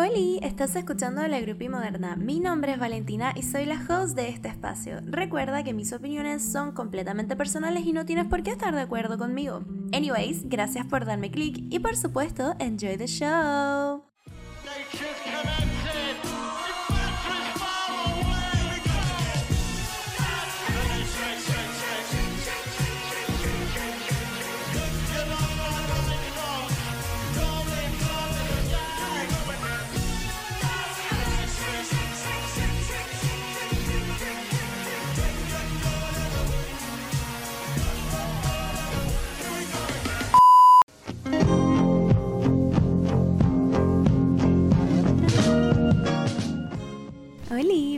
Hola, 0.00 0.12
estás 0.42 0.76
escuchando 0.76 1.26
La 1.26 1.40
Grupi 1.40 1.68
Moderna. 1.68 2.14
Mi 2.14 2.38
nombre 2.38 2.70
es 2.70 2.78
Valentina 2.78 3.32
y 3.34 3.42
soy 3.42 3.64
la 3.64 3.84
host 3.88 4.14
de 4.14 4.28
este 4.28 4.46
espacio. 4.46 5.00
Recuerda 5.04 5.64
que 5.64 5.74
mis 5.74 5.92
opiniones 5.92 6.52
son 6.52 6.70
completamente 6.70 7.34
personales 7.34 7.84
y 7.84 7.92
no 7.92 8.06
tienes 8.06 8.26
por 8.26 8.44
qué 8.44 8.52
estar 8.52 8.72
de 8.72 8.82
acuerdo 8.82 9.18
conmigo. 9.18 9.64
Anyways, 9.92 10.48
gracias 10.48 10.86
por 10.86 11.04
darme 11.04 11.32
click 11.32 11.64
y 11.68 11.80
por 11.80 11.96
supuesto, 11.96 12.54
enjoy 12.60 12.96
the 12.96 13.08
show. 13.08 14.07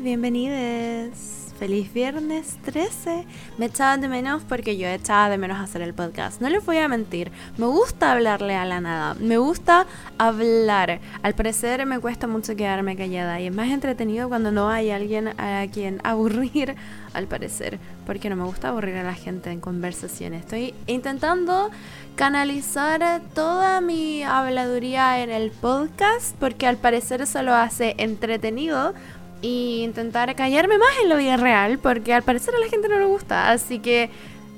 Bienvenidos. 0.02 1.52
Feliz 1.58 1.92
viernes 1.92 2.56
13. 2.64 3.26
Me 3.58 3.66
echaban 3.66 4.00
de 4.00 4.08
menos 4.08 4.42
porque 4.48 4.78
yo 4.78 4.88
echaba 4.88 5.28
de 5.28 5.36
menos 5.36 5.58
hacer 5.60 5.82
el 5.82 5.92
podcast. 5.92 6.40
No 6.40 6.48
les 6.48 6.64
voy 6.64 6.78
a 6.78 6.88
mentir. 6.88 7.30
Me 7.58 7.66
gusta 7.66 8.12
hablarle 8.12 8.56
a 8.56 8.64
la 8.64 8.80
nada. 8.80 9.12
Me 9.20 9.36
gusta 9.36 9.86
hablar. 10.16 11.00
Al 11.22 11.34
parecer 11.34 11.84
me 11.84 12.00
cuesta 12.00 12.26
mucho 12.26 12.56
quedarme 12.56 12.96
callada 12.96 13.40
y 13.40 13.48
es 13.48 13.54
más 13.54 13.68
entretenido 13.68 14.30
cuando 14.30 14.50
no 14.50 14.70
hay 14.70 14.90
alguien 14.90 15.38
a 15.38 15.66
quien 15.70 16.00
aburrir, 16.04 16.76
al 17.12 17.26
parecer. 17.26 17.78
Porque 18.06 18.30
no 18.30 18.36
me 18.36 18.44
gusta 18.44 18.70
aburrir 18.70 18.96
a 18.96 19.02
la 19.02 19.14
gente 19.14 19.50
en 19.50 19.60
conversaciones. 19.60 20.44
Estoy 20.44 20.72
intentando 20.86 21.70
canalizar 22.16 23.20
toda 23.34 23.82
mi 23.82 24.22
habladuría 24.22 25.22
en 25.22 25.30
el 25.30 25.50
podcast 25.50 26.34
porque 26.38 26.66
al 26.66 26.78
parecer 26.78 27.20
eso 27.20 27.42
lo 27.42 27.54
hace 27.54 27.94
entretenido 27.98 28.94
y 29.42 29.82
intentar 29.82 30.34
callarme 30.34 30.78
más 30.78 30.90
en 31.02 31.08
la 31.08 31.16
vida 31.16 31.36
real 31.36 31.78
porque 31.78 32.12
al 32.12 32.22
parecer 32.22 32.54
a 32.54 32.58
la 32.58 32.68
gente 32.68 32.88
no 32.88 32.98
le 32.98 33.06
gusta, 33.06 33.50
así 33.50 33.78
que 33.78 34.10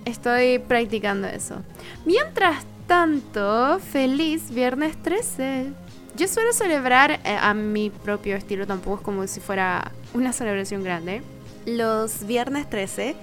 estoy 0.04 0.58
practicando 0.58 1.28
eso. 1.28 1.62
Mientras 2.04 2.64
tanto, 2.86 3.78
feliz 3.80 4.50
viernes 4.50 5.00
13. 5.02 5.72
Yo 6.16 6.28
suelo 6.28 6.52
celebrar 6.52 7.12
eh, 7.12 7.36
a 7.40 7.54
mi 7.54 7.88
propio 7.88 8.36
estilo, 8.36 8.66
tampoco 8.66 8.96
es 8.96 9.02
como 9.02 9.26
si 9.26 9.40
fuera 9.40 9.92
una 10.12 10.32
celebración 10.32 10.84
grande, 10.84 11.22
los 11.64 12.26
viernes 12.26 12.68
13 12.68 13.14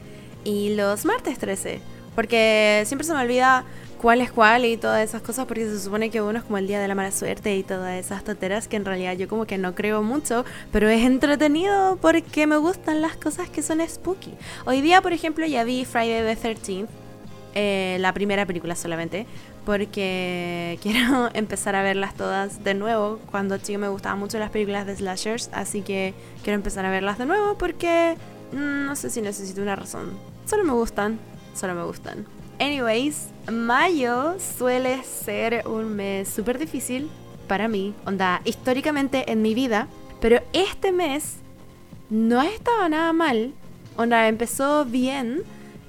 y 0.43 0.75
los 0.75 1.05
martes 1.05 1.37
13, 1.37 1.81
porque 2.15 2.83
siempre 2.87 3.05
se 3.05 3.13
me 3.13 3.21
olvida 3.21 3.63
cuál 3.99 4.21
es 4.21 4.31
cuál 4.31 4.65
y 4.65 4.77
todas 4.77 5.07
esas 5.07 5.21
cosas, 5.21 5.45
porque 5.45 5.65
se 5.65 5.79
supone 5.79 6.09
que 6.09 6.21
uno 6.21 6.39
es 6.39 6.45
como 6.45 6.57
el 6.57 6.67
día 6.67 6.79
de 6.79 6.87
la 6.87 6.95
mala 6.95 7.11
suerte 7.11 7.55
y 7.55 7.63
todas 7.63 7.99
esas 7.99 8.23
tonteras 8.23 8.67
que 8.67 8.77
en 8.77 8.85
realidad 8.85 9.13
yo 9.13 9.27
como 9.27 9.45
que 9.45 9.57
no 9.57 9.75
creo 9.75 10.01
mucho, 10.01 10.45
pero 10.71 10.89
es 10.89 11.05
entretenido 11.05 11.97
porque 12.01 12.47
me 12.47 12.55
gustan 12.57 13.01
las 13.01 13.17
cosas 13.17 13.49
que 13.49 13.61
son 13.61 13.85
spooky. 13.87 14.33
Hoy 14.65 14.81
día, 14.81 15.01
por 15.01 15.11
ejemplo, 15.11 15.45
ya 15.45 15.65
vi 15.65 15.83
Friday 15.83 16.23
the 16.23 16.41
13th, 16.41 16.87
eh, 17.55 17.97
la 17.99 18.13
primera 18.13 18.45
película 18.45 18.75
solamente, 18.75 19.25
porque 19.65 20.79
quiero 20.81 21.29
empezar 21.33 21.75
a 21.75 21.83
verlas 21.83 22.15
todas 22.15 22.63
de 22.63 22.73
nuevo. 22.75 23.19
Cuando 23.29 23.57
chico 23.57 23.79
me 23.79 23.89
gustaban 23.89 24.17
mucho 24.17 24.39
las 24.39 24.49
películas 24.49 24.85
de 24.85 24.95
slashers, 24.95 25.49
así 25.51 25.81
que 25.81 26.13
quiero 26.43 26.55
empezar 26.55 26.85
a 26.85 26.89
verlas 26.89 27.17
de 27.17 27.25
nuevo 27.25 27.57
porque 27.57 28.15
mm, 28.53 28.85
no 28.85 28.95
sé 28.95 29.09
si 29.09 29.21
necesito 29.21 29.61
una 29.61 29.75
razón. 29.75 30.17
Solo 30.45 30.63
me 30.63 30.71
gustan, 30.71 31.19
solo 31.53 31.75
me 31.75 31.83
gustan. 31.83 32.38
Anyways, 32.59 33.29
mayo 33.49 34.35
suele 34.37 35.01
ser 35.03 35.65
un 35.65 35.95
mes 35.95 36.27
súper 36.27 36.59
difícil 36.59 37.09
para 37.47 37.69
mí, 37.69 37.93
onda, 38.05 38.41
históricamente 38.43 39.31
en 39.31 39.41
mi 39.41 39.53
vida, 39.53 39.87
pero 40.19 40.41
este 40.51 40.91
mes 40.91 41.37
no 42.09 42.41
ha 42.41 42.47
estado 42.47 42.89
nada 42.89 43.13
mal, 43.13 43.53
onda, 43.95 44.27
empezó 44.27 44.83
bien 44.83 45.43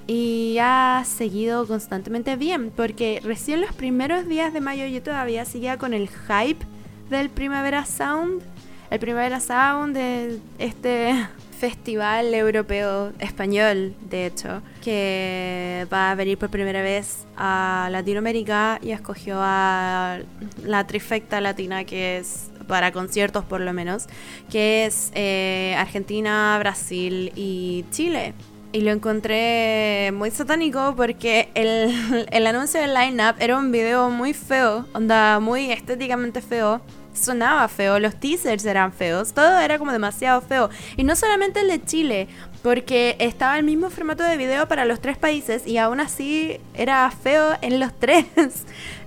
y 0.07 0.59
ha 0.61 1.03
seguido 1.05 1.67
constantemente 1.67 2.37
bien, 2.37 2.71
porque 2.71 3.19
recién 3.21 3.59
los 3.59 3.73
primeros 3.73 4.25
días 4.29 4.53
de 4.53 4.61
mayo 4.61 4.85
yo 4.85 5.03
todavía 5.03 5.43
seguía 5.43 5.77
con 5.77 5.93
el 5.93 6.07
hype 6.07 6.65
del 7.09 7.29
Primavera 7.29 7.85
Sound, 7.85 8.43
el 8.89 8.99
Primavera 8.99 9.41
Sound 9.41 9.93
de 9.93 10.39
este 10.57 11.27
festival 11.59 12.33
europeo 12.33 13.11
español, 13.19 13.93
de 14.09 14.25
hecho, 14.27 14.61
que 14.81 15.87
va 15.91 16.11
a 16.11 16.15
venir 16.15 16.37
por 16.37 16.49
primera 16.49 16.81
vez 16.81 17.25
a 17.37 17.89
Latinoamérica 17.91 18.79
y 18.81 18.91
escogió 18.91 19.37
a 19.39 20.19
la 20.63 20.87
trifecta 20.87 21.39
latina 21.39 21.85
que 21.85 22.17
es 22.17 22.51
para 22.67 22.91
conciertos 22.91 23.45
por 23.45 23.61
lo 23.61 23.73
menos, 23.73 24.07
que 24.49 24.85
es 24.85 25.11
eh, 25.13 25.75
Argentina, 25.77 26.57
Brasil 26.59 27.31
y 27.35 27.85
Chile. 27.91 28.33
Y 28.73 28.81
lo 28.81 28.91
encontré 28.91 30.11
muy 30.13 30.31
satánico 30.31 30.93
porque 30.95 31.49
el, 31.53 32.27
el 32.31 32.47
anuncio 32.47 32.79
del 32.79 32.93
line-up 32.93 33.35
era 33.39 33.57
un 33.57 33.71
video 33.71 34.09
muy 34.09 34.33
feo, 34.33 34.85
onda 34.93 35.39
muy 35.39 35.71
estéticamente 35.71 36.41
feo 36.41 36.81
sonaba 37.13 37.67
feo, 37.67 37.99
los 37.99 38.15
teasers 38.15 38.65
eran 38.65 38.93
feos, 38.93 39.33
todo 39.33 39.59
era 39.59 39.77
como 39.77 39.91
demasiado 39.91 40.41
feo. 40.41 40.69
Y 40.97 41.03
no 41.03 41.15
solamente 41.15 41.61
el 41.61 41.67
de 41.67 41.83
Chile, 41.83 42.27
porque 42.61 43.15
estaba 43.19 43.57
el 43.57 43.63
mismo 43.63 43.89
formato 43.89 44.23
de 44.23 44.37
video 44.37 44.67
para 44.67 44.85
los 44.85 44.99
tres 44.99 45.17
países 45.17 45.65
y 45.65 45.77
aún 45.77 45.99
así 45.99 46.59
era 46.73 47.09
feo 47.11 47.57
en 47.61 47.79
los 47.79 47.91
tres. 47.99 48.25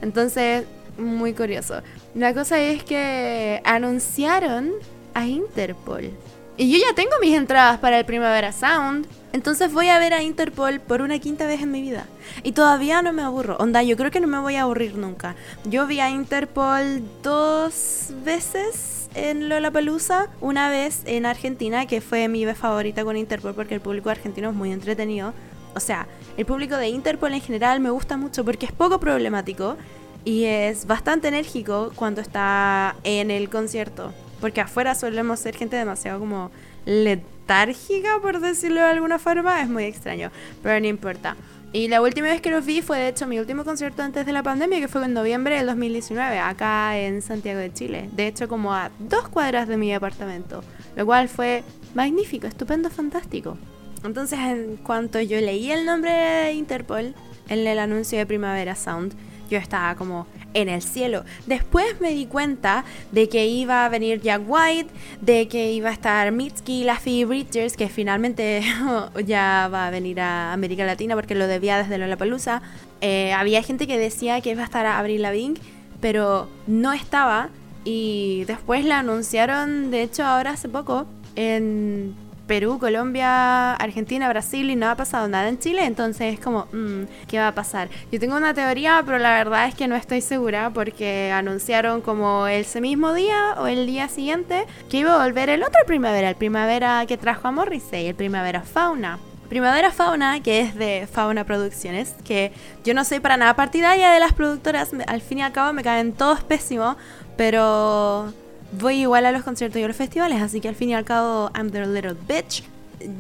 Entonces, 0.03 0.65
muy 0.98 1.32
curioso. 1.32 1.82
La 2.15 2.34
cosa 2.34 2.60
es 2.60 2.82
que 2.84 3.60
anunciaron 3.65 4.72
a 5.15 5.26
Interpol. 5.26 6.10
Y 6.56 6.70
yo 6.70 6.78
ya 6.78 6.94
tengo 6.94 7.10
mis 7.20 7.37
entradas 7.37 7.81
para 7.81 7.98
el 7.98 8.04
Primavera 8.04 8.53
Sound. 8.53 9.06
Entonces 9.32 9.72
voy 9.72 9.88
a 9.88 9.98
ver 9.98 10.15
a 10.15 10.22
Interpol 10.22 10.78
por 10.78 11.03
una 11.03 11.19
quinta 11.19 11.47
vez 11.47 11.60
en 11.62 11.72
mi 11.72 11.82
vida. 11.82 12.06
Y 12.44 12.53
todavía 12.53 13.03
no 13.03 13.12
me 13.12 13.22
aburro. 13.22 13.56
Onda, 13.56 13.82
yo 13.82 13.97
creo 13.97 14.12
que 14.12 14.21
no 14.21 14.28
me 14.28 14.38
voy 14.38 14.54
a 14.54 14.62
aburrir 14.62 14.97
nunca. 14.97 15.34
Yo 15.65 15.88
vi 15.88 15.98
a 15.98 16.10
Interpol 16.10 17.03
dos 17.22 18.10
veces 18.25 18.94
en 19.15 19.49
Lollapalooza. 19.49 20.29
Una 20.41 20.69
vez 20.69 21.03
en 21.07 21.27
Argentina, 21.27 21.87
que 21.87 22.01
fue 22.01 22.29
mi 22.29 22.45
vez 22.45 22.59
favorita 22.59 23.05
con 23.05 23.17
Interpol 23.17 23.55
porque 23.55 23.75
el 23.75 23.81
público 23.81 24.11
argentino 24.11 24.51
es 24.51 24.55
muy 24.55 24.73
entretenido. 24.73 25.33
O 25.75 25.81
sea, 25.81 26.07
el 26.37 26.47
público 26.47 26.77
de 26.77 26.89
Interpol 26.89 27.35
en 27.35 27.41
general 27.41 27.81
me 27.81 27.91
gusta 27.91 28.17
mucho 28.17 28.45
porque 28.45 28.67
es 28.67 28.73
poco 28.73 29.01
problemático 29.01 29.77
y 30.25 30.45
es 30.45 30.87
bastante 30.87 31.29
enérgico 31.29 31.93
cuando 31.95 32.21
está 32.21 32.97
en 33.05 33.31
el 33.31 33.51
concierto. 33.51 34.13
Porque 34.41 34.61
afuera 34.61 34.95
solemos 34.95 35.41
ser 35.41 35.57
gente 35.57 35.77
demasiado 35.77 36.19
como 36.19 36.51
letárgica, 36.85 38.19
por 38.21 38.41
decirlo 38.41 38.81
de 38.81 38.89
alguna 38.89 39.19
forma. 39.19 39.61
Es 39.63 39.69
muy 39.69 39.85
extraño, 39.85 40.31
pero 40.63 40.79
no 40.81 40.87
importa. 40.87 41.37
Y 41.75 41.89
la 41.89 42.01
última 42.01 42.29
vez 42.29 42.41
que 42.41 42.53
los 42.53 42.65
vi 42.65 42.83
fue 42.83 42.99
de 43.01 43.09
hecho 43.09 43.27
mi 43.27 43.41
último 43.41 43.65
concierto 43.65 44.01
antes 44.01 44.25
de 44.25 44.33
la 44.33 44.45
pandemia, 44.45 44.79
que 44.79 44.87
fue 44.87 45.05
en 45.05 45.12
noviembre 45.12 45.57
del 45.57 45.67
2019, 45.67 46.39
acá 46.39 46.97
en 46.97 47.21
Santiago 47.21 47.59
de 47.59 47.73
Chile. 47.73 48.09
De 48.12 48.29
hecho, 48.29 48.47
como 48.47 48.73
a 48.73 48.93
dos 49.01 49.27
cuadras 49.27 49.67
de 49.67 49.77
mi 49.77 49.93
apartamento. 49.93 50.63
Lo 50.95 51.05
cual 51.05 51.29
fue 51.29 51.65
magnífico, 51.93 52.47
estupendo, 52.47 52.91
fantástico. 52.91 53.59
Entonces, 54.05 54.39
en 54.39 54.77
cuanto 54.77 55.21
yo 55.21 55.41
leí 55.41 55.73
el 55.73 55.84
nombre 55.84 56.13
de 56.13 56.53
Interpol 56.53 57.13
en 57.49 57.67
el 57.67 57.81
anuncio 57.81 58.19
de 58.19 58.27
Primavera 58.27 58.77
Sound, 58.77 59.13
yo 59.51 59.59
estaba 59.59 59.97
como 59.97 60.29
en 60.54 60.69
el 60.69 60.82
cielo. 60.82 61.25
Después 61.47 62.00
me 62.00 62.10
di 62.10 62.26
cuenta 62.26 62.84
de 63.12 63.28
que 63.28 63.47
iba 63.47 63.84
a 63.84 63.89
venir 63.89 64.21
Jack 64.22 64.42
White, 64.47 64.91
de 65.21 65.48
que 65.48 65.72
iba 65.72 65.91
a 65.91 65.92
estar 65.92 66.33
Mitski 66.33 66.83
y 66.83 66.84
la 66.84 66.98
Phoebe 66.98 67.24
Bridgers, 67.27 67.77
que 67.77 67.89
finalmente 67.89 68.62
ya 69.27 69.68
va 69.72 69.89
a 69.89 69.91
venir 69.91 70.21
a 70.21 70.53
América 70.53 70.84
Latina 70.86 71.15
porque 71.15 71.34
lo 71.34 71.47
debía 71.47 71.78
desde 71.78 71.98
Lollapalooza. 71.98 72.62
Eh, 73.01 73.33
había 73.33 73.62
gente 73.62 73.86
que 73.86 73.98
decía 73.98 74.41
que 74.41 74.51
iba 74.51 74.62
a 74.62 74.65
estar 74.65 74.86
a 74.86 74.98
Avril 74.98 75.22
Lavigne, 75.22 75.60
pero 76.01 76.48
no 76.66 76.92
estaba. 76.92 77.50
Y 77.84 78.45
después 78.47 78.84
la 78.86 79.00
anunciaron, 79.00 79.91
de 79.91 80.03
hecho, 80.03 80.24
ahora 80.24 80.53
hace 80.53 80.71
poco, 80.71 81.07
en 81.36 82.15
Perú, 82.47 82.79
Colombia, 82.79 83.75
Argentina, 83.75 84.29
Brasil 84.29 84.69
y 84.71 84.77
no 84.77 84.89
ha 84.89 84.97
pasado 84.97 85.29
nada 85.29 85.49
en 85.49 85.59
Chile, 85.59 85.85
entonces 85.85 86.35
es 86.35 86.41
como, 86.41 86.67
mm, 86.73 87.05
¿qué 87.27 87.39
va 87.39 87.49
a 87.49 87.55
pasar? 87.55 87.89
Yo 88.13 88.21
tengo 88.21 88.37
una 88.37 88.55
teoría, 88.55 89.03
pero 89.05 89.19
la 89.19 89.35
verdad 89.35 89.67
es 89.69 89.75
que 89.75 89.89
no 89.89 89.97
estoy 89.97 90.21
segura 90.21 90.71
porque 90.71 91.33
anunciaron 91.33 92.01
como 92.01 92.47
ese 92.47 92.81
mismo 92.81 93.15
día 93.15 93.55
o 93.59 93.67
el 93.67 93.87
día 93.87 94.09
siguiente 94.09 94.67
que 94.91 94.99
iba 94.99 95.15
a 95.15 95.25
volver 95.25 95.49
el 95.49 95.63
otro 95.63 95.81
primavera, 95.87 96.29
el 96.29 96.37
primavera 96.37 97.05
que 97.07 97.17
trajo 97.17 97.49
a 97.49 97.53
Morrissey, 97.53 98.07
el 98.07 98.15
primavera 98.15 98.63
Fauna. 98.63 99.19
Primavera 99.49 99.93
Fauna, 99.93 100.43
que 100.43 100.61
es 100.61 100.75
de 100.75 101.07
Fauna 101.11 101.45
Producciones, 101.45 102.15
que 102.25 102.51
yo 102.83 102.95
no 102.95 103.05
soy 103.05 103.21
para 103.21 103.37
nada 103.37 103.55
partidaria 103.55 104.11
de 104.11 104.19
las 104.19 104.33
productoras, 104.33 104.91
al 105.07 105.21
fin 105.21 105.39
y 105.39 105.43
al 105.43 105.53
cabo 105.53 105.73
me 105.73 105.83
caen 105.83 106.13
todos 106.13 106.43
pésimos, 106.43 106.97
pero 107.37 108.33
voy 108.78 109.00
igual 109.03 109.26
a 109.26 109.32
los 109.32 109.42
conciertos 109.42 109.80
y 109.80 109.84
a 109.84 109.88
los 109.88 109.97
festivales, 109.97 110.41
así 110.41 110.60
que 110.60 110.68
al 110.68 110.74
fin 110.74 110.91
y 110.91 110.94
al 110.94 111.04
cabo, 111.04 111.50
I'm 111.54 111.71
their 111.71 111.86
little 111.86 112.15
bitch. 112.28 112.65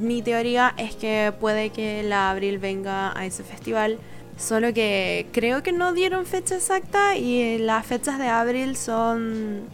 Mi 0.00 0.22
teoría 0.22 0.74
es 0.76 0.94
que 0.96 1.32
puede 1.40 1.70
que 1.70 2.02
la 2.02 2.30
Abril 2.30 2.58
venga 2.58 3.16
a 3.18 3.26
ese 3.26 3.42
festival, 3.42 3.98
solo 4.38 4.72
que 4.72 5.26
creo 5.32 5.62
que 5.62 5.72
no 5.72 5.92
dieron 5.92 6.26
fecha 6.26 6.56
exacta 6.56 7.16
y 7.16 7.58
las 7.58 7.84
fechas 7.86 8.18
de 8.18 8.28
Abril 8.28 8.76
son 8.76 9.64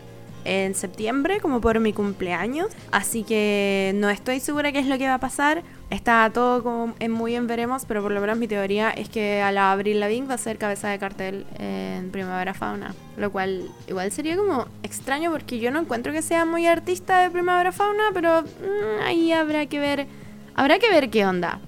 en 0.45 0.75
septiembre, 0.75 1.41
como 1.41 1.61
por 1.61 1.81
mi 1.81 1.93
cumpleaños. 1.93 2.69
Así 2.93 3.25
que 3.25 3.93
no 3.97 4.11
estoy 4.11 4.41
segura 4.41 4.73
qué 4.73 4.79
es 4.79 4.87
lo 4.87 4.99
que 4.99 5.07
va 5.07 5.15
a 5.15 5.21
pasar. 5.21 5.63
Está 5.91 6.31
todo 6.33 6.95
muy 7.09 7.35
en 7.35 7.47
veremos, 7.47 7.85
pero 7.85 8.03
por 8.03 8.13
lo 8.13 8.21
menos 8.21 8.39
mi 8.39 8.47
teoría 8.47 8.91
es 8.91 9.09
que 9.09 9.43
a 9.43 9.51
la 9.51 9.73
Abril 9.73 9.99
Lavigne 9.99 10.29
va 10.29 10.35
a 10.35 10.39
ser 10.39 10.57
cabeza 10.57 10.89
de 10.89 10.99
cartel 10.99 11.47
en 11.59 12.11
Primavera 12.11 12.55
Fauna. 12.55 12.95
Lo 13.17 13.33
cual 13.33 13.69
igual 13.89 14.13
sería 14.13 14.37
como 14.37 14.67
extraño 14.83 15.33
porque 15.33 15.59
yo 15.59 15.71
no 15.71 15.81
encuentro 15.81 16.13
que 16.13 16.23
sea 16.23 16.45
muy 16.45 16.67
artista 16.67 17.21
de 17.21 17.31
Primavera 17.31 17.73
Fauna, 17.73 18.05
pero 18.15 18.43
mm, 18.43 19.05
ahí 19.05 19.33
habrá 19.33 19.67
que 19.67 19.81
ver. 19.81 20.07
Habrá 20.55 20.79
que 20.79 20.91
ver 20.91 21.11
qué 21.11 21.27
onda. 21.27 21.61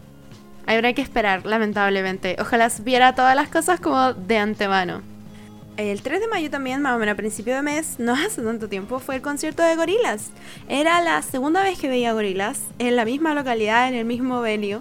Habrá 0.67 0.93
que 0.93 1.03
esperar, 1.03 1.45
lamentablemente. 1.45 2.37
Ojalá 2.41 2.71
supiera 2.71 3.15
todas 3.15 3.35
las 3.35 3.49
cosas 3.49 3.81
como 3.81 4.13
de 4.13 4.39
antemano. 4.39 5.12
El 5.79 6.03
3 6.03 6.21
de 6.21 6.29
mayo 6.29 6.51
también, 6.51 6.83
más 6.83 6.95
o 6.95 6.99
menos 6.99 7.15
a 7.15 7.17
principio 7.17 7.55
de 7.55 7.63
mes, 7.63 7.99
no 7.99 8.13
hace 8.13 8.43
tanto 8.43 8.69
tiempo, 8.69 8.99
fue 8.99 9.17
el 9.17 9.23
concierto 9.23 9.63
de 9.63 9.75
Gorilas. 9.75 10.31
Era 10.69 11.01
la 11.01 11.23
segunda 11.23 11.63
vez 11.63 11.79
que 11.79 11.89
veía 11.89 12.13
Gorilas 12.13 12.61
en 12.79 12.95
la 12.95 13.07
misma 13.07 13.33
localidad, 13.33 13.89
en 13.89 13.95
el 13.95 14.05
mismo 14.05 14.43
venue. 14.43 14.81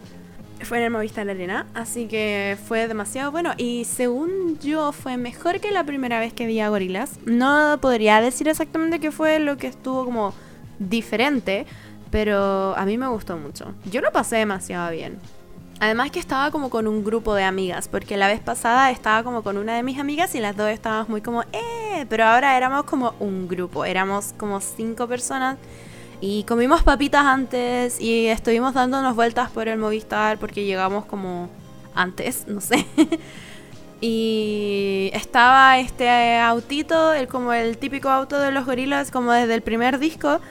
Fue 0.64 0.78
en 0.78 0.84
el 0.84 0.92
Movistar 0.92 1.28
Arena, 1.30 1.66
así 1.74 2.08
que 2.08 2.58
fue 2.68 2.88
demasiado 2.88 3.32
bueno. 3.32 3.54
Y 3.58 3.86
según 3.86 4.60
yo, 4.60 4.92
fue 4.92 5.16
mejor 5.18 5.60
que 5.60 5.72
la 5.72 5.86
primera 5.86 6.20
vez 6.20 6.34
que 6.34 6.46
veía 6.46 6.70
Gorilas. 6.70 7.20
No 7.26 7.80
podría 7.82 8.22
decir 8.22 8.48
exactamente 8.50 9.00
qué 9.00 9.12
fue 9.12 9.40
lo 9.40 9.58
que 9.58 9.68
estuvo 9.68 10.04
como 10.04 10.34
diferente, 10.78 11.66
pero 12.12 12.76
a 12.78 12.86
mí 12.86 12.98
me 12.98 13.08
gustó 13.08 13.38
mucho. 13.38 13.74
Yo 13.86 14.02
lo 14.02 14.12
pasé 14.12 14.36
demasiado 14.36 14.92
bien. 14.92 15.20
Además 15.82 16.12
que 16.12 16.20
estaba 16.20 16.52
como 16.52 16.70
con 16.70 16.88
un 16.88 17.04
grupo 17.04 17.34
de 17.34 17.44
amigas, 17.44 17.88
porque 17.88 18.16
la 18.16 18.28
vez 18.28 18.40
pasada 18.40 18.92
estaba 18.92 19.24
como 19.24 19.42
con 19.42 19.58
una 19.58 19.76
de 19.76 19.82
mis 19.82 19.98
amigas 19.98 20.36
y 20.36 20.40
las 20.40 20.56
dos 20.56 20.70
estábamos 20.70 21.10
muy 21.10 21.22
como, 21.22 21.42
eh, 21.42 22.06
pero 22.08 22.24
ahora 22.24 22.56
éramos 22.56 22.84
como 22.84 23.16
un 23.20 23.48
grupo, 23.48 23.84
éramos 23.84 24.36
como 24.38 24.62
cinco 24.62 25.08
personas 25.08 25.58
y 26.22 26.44
comimos 26.44 26.84
papitas 26.84 27.26
antes 27.26 28.00
y 28.00 28.28
estuvimos 28.28 28.76
dándonos 28.76 29.16
vueltas 29.16 29.50
por 29.50 29.68
el 29.68 29.80
Movistar 29.80 30.38
porque 30.38 30.66
llegamos 30.66 31.06
como 31.06 31.50
antes, 31.96 32.46
no 32.48 32.62
sé. 32.62 32.86
y 34.02 35.10
estaba 35.14 35.80
este 35.80 36.38
autito, 36.38 37.12
el, 37.12 37.28
como 37.28 37.54
el 37.54 37.80
típico 37.80 38.10
auto 38.10 38.40
de 38.40 38.52
los 38.52 38.68
gorilas, 38.68 39.10
como 39.10 39.32
desde 39.32 39.56
el 39.56 39.64
primer 39.64 39.98
disco, 39.98 40.42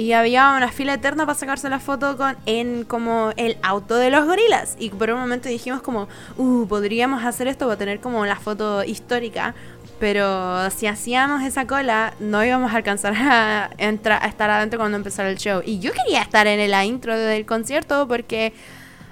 y 0.00 0.14
había 0.14 0.54
una 0.56 0.72
fila 0.72 0.94
eterna 0.94 1.26
para 1.26 1.38
sacarse 1.38 1.68
la 1.68 1.78
foto 1.78 2.16
con 2.16 2.34
en 2.46 2.84
como 2.84 3.32
el 3.36 3.58
auto 3.62 3.96
de 3.96 4.10
los 4.10 4.24
gorilas. 4.24 4.76
Y 4.78 4.88
por 4.88 5.10
un 5.10 5.20
momento 5.20 5.48
dijimos 5.48 5.82
como, 5.82 6.08
uh, 6.38 6.66
podríamos 6.66 7.22
hacer 7.22 7.48
esto 7.48 7.66
para 7.66 7.76
tener 7.76 8.00
como 8.00 8.24
la 8.24 8.36
foto 8.36 8.82
histórica. 8.82 9.54
Pero 9.98 10.70
si 10.70 10.86
hacíamos 10.86 11.42
esa 11.42 11.66
cola, 11.66 12.14
no 12.18 12.42
íbamos 12.42 12.72
a 12.72 12.76
alcanzar 12.76 13.14
a, 13.14 13.70
entrar, 13.76 14.24
a 14.24 14.26
estar 14.26 14.48
adentro 14.48 14.78
cuando 14.78 14.96
empezara 14.96 15.28
el 15.28 15.36
show. 15.36 15.60
Y 15.64 15.80
yo 15.80 15.92
quería 15.92 16.22
estar 16.22 16.46
en 16.46 16.70
la 16.70 16.86
intro 16.86 17.18
del 17.18 17.44
concierto 17.44 18.08
porque 18.08 18.54